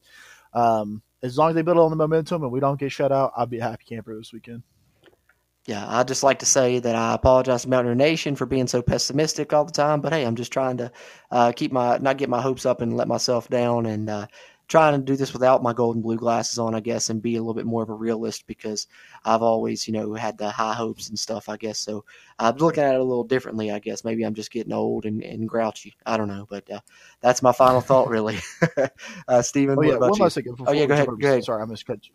[0.55, 3.33] Um, as long as they build on the momentum and we don't get shut out,
[3.37, 4.63] I'll be a happy camper this weekend.
[5.67, 8.81] Yeah, I'd just like to say that I apologize to Mountaineer Nation for being so
[8.81, 10.01] pessimistic all the time.
[10.01, 10.91] But hey, I'm just trying to
[11.31, 14.27] uh, keep my not get my hopes up and let myself down, and uh,
[14.71, 17.35] trying to do this without my gold and blue glasses on, I guess, and be
[17.35, 18.87] a little bit more of a realist because
[19.25, 21.81] I've always, you know, had the high hopes and stuff, I guess.
[21.81, 22.05] So
[22.39, 24.05] I'm looking at it a little differently, I guess.
[24.05, 25.97] Maybe I'm just getting old and, and grouchy.
[26.07, 26.81] I don't know, but uh,
[27.21, 28.39] that's my final thought, really.
[29.29, 30.45] uh, Steven, oh, yeah, one last thing.
[30.65, 31.09] Oh, yeah, go ahead.
[31.09, 31.45] Go ahead.
[31.45, 32.15] Sorry, I missed cut you.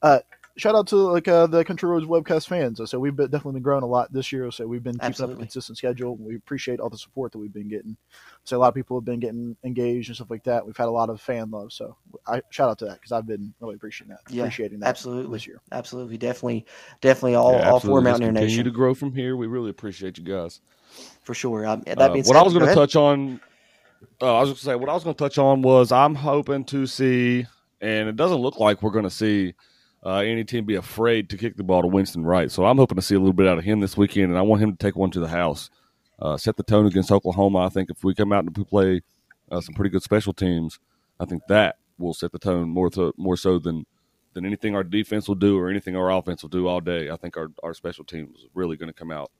[0.00, 0.20] Uh,
[0.60, 2.80] shout out to like uh, the Country Roads webcast fans.
[2.90, 4.50] So we've been, definitely been growing a lot this year.
[4.50, 5.34] So we've been keeping Absolutely.
[5.34, 6.16] up a consistent schedule.
[6.16, 7.96] We appreciate all the support that we've been getting.
[8.44, 10.64] So a lot of people have been getting engaged and stuff like that.
[10.64, 11.72] We've had a lot of fan love.
[11.72, 11.96] So
[12.26, 14.32] I shout out to that because I've been really appreciating that.
[14.32, 14.88] Yeah, appreciating that.
[14.88, 15.60] Absolutely this year.
[15.72, 16.66] Absolutely, definitely,
[17.00, 18.64] definitely all, yeah, all four Mountaineer continue Nation.
[18.64, 19.36] to grow from here.
[19.36, 20.60] We really appreciate you guys
[21.22, 21.66] for sure.
[21.66, 23.40] Um, that uh, what I was going to touch on.
[24.20, 26.14] Uh, I was going to say what I was going to touch on was I'm
[26.14, 27.46] hoping to see,
[27.80, 29.54] and it doesn't look like we're going to see
[30.04, 32.50] uh, any team be afraid to kick the ball to Winston Wright.
[32.50, 34.42] So I'm hoping to see a little bit out of him this weekend, and I
[34.42, 35.70] want him to take one to the house,
[36.18, 37.60] uh, set the tone against Oklahoma.
[37.60, 39.02] I think if we come out and we play
[39.50, 40.78] uh, some pretty good special teams,
[41.18, 43.84] I think that will set the tone more to, more so than
[44.32, 47.10] than anything our defense will do or anything our offense will do all day.
[47.10, 49.30] I think our, our special teams is really going to come out.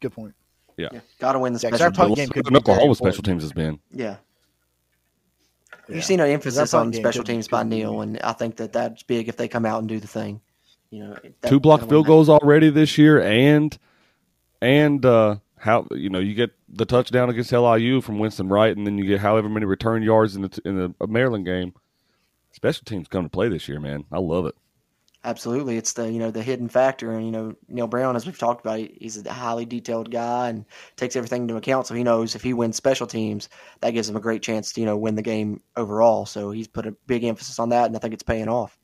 [0.00, 0.34] Good point.
[0.76, 1.00] Yeah, yeah.
[1.20, 2.16] got to win the yeah, special teams.
[2.16, 3.78] Game could Oklahoma special teams has been.
[3.92, 4.16] Yeah,
[5.88, 5.96] yeah.
[5.96, 9.28] You've seen an emphasis on special teams by Neal, and I think that that's big
[9.28, 10.40] if they come out and do the thing.
[10.90, 11.16] You know,
[11.46, 13.76] two block field goals already this year, and
[14.62, 18.86] and uh, how you know you get the touchdown against LIU from Winston Wright, and
[18.86, 21.74] then you get however many return yards in the in the Maryland game.
[22.52, 24.04] Special teams come to play this year, man.
[24.10, 24.54] I love it.
[25.24, 28.38] Absolutely, it's the you know the hidden factor, and you know Neal Brown, as we've
[28.38, 30.64] talked about, he's a highly detailed guy and
[30.96, 31.86] takes everything into account.
[31.86, 33.48] So he knows if he wins special teams,
[33.80, 36.24] that gives him a great chance to you know win the game overall.
[36.26, 38.78] So he's put a big emphasis on that, and I think it's paying off.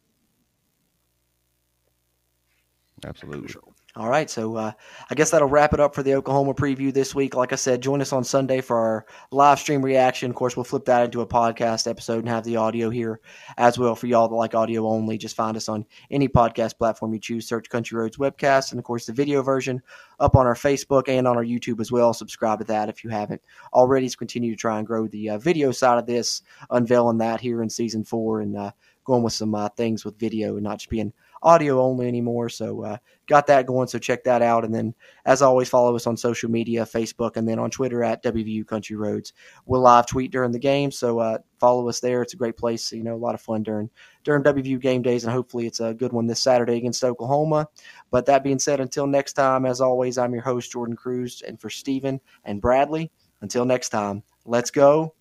[3.04, 3.54] Absolutely.
[3.96, 4.72] All right, so uh,
[5.08, 7.36] I guess that'll wrap it up for the Oklahoma preview this week.
[7.36, 10.32] Like I said, join us on Sunday for our live stream reaction.
[10.32, 13.20] Of course, we'll flip that into a podcast episode and have the audio here
[13.56, 15.16] as well for y'all that like audio only.
[15.16, 17.46] Just find us on any podcast platform you choose.
[17.46, 19.80] Search Country Roads Webcast, and of course, the video version
[20.18, 22.12] up on our Facebook and on our YouTube as well.
[22.12, 23.42] Subscribe to that if you haven't
[23.72, 24.08] already.
[24.08, 27.62] To continue to try and grow the uh, video side of this, unveiling that here
[27.62, 28.72] in season four and uh,
[29.04, 31.12] going with some uh, things with video and not just being
[31.44, 32.48] audio only anymore.
[32.48, 32.96] So uh,
[33.28, 33.86] got that going.
[33.86, 34.64] So check that out.
[34.64, 34.94] And then,
[35.26, 38.96] as always, follow us on social media, Facebook, and then on Twitter at WVU Country
[38.96, 39.32] Roads.
[39.66, 42.22] We'll live tweet during the game, so uh, follow us there.
[42.22, 42.90] It's a great place.
[42.90, 43.90] You know, a lot of fun during
[44.24, 47.68] during WVU game days, and hopefully it's a good one this Saturday against Oklahoma.
[48.10, 51.60] But that being said, until next time, as always, I'm your host Jordan Cruz, and
[51.60, 53.10] for Stephen and Bradley.
[53.42, 55.14] Until next time, let's go.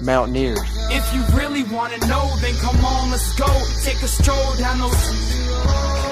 [0.00, 0.60] Mountaineers.
[0.90, 3.46] If you really want to know, then come on, let's go.
[3.82, 6.09] Take a stroll down those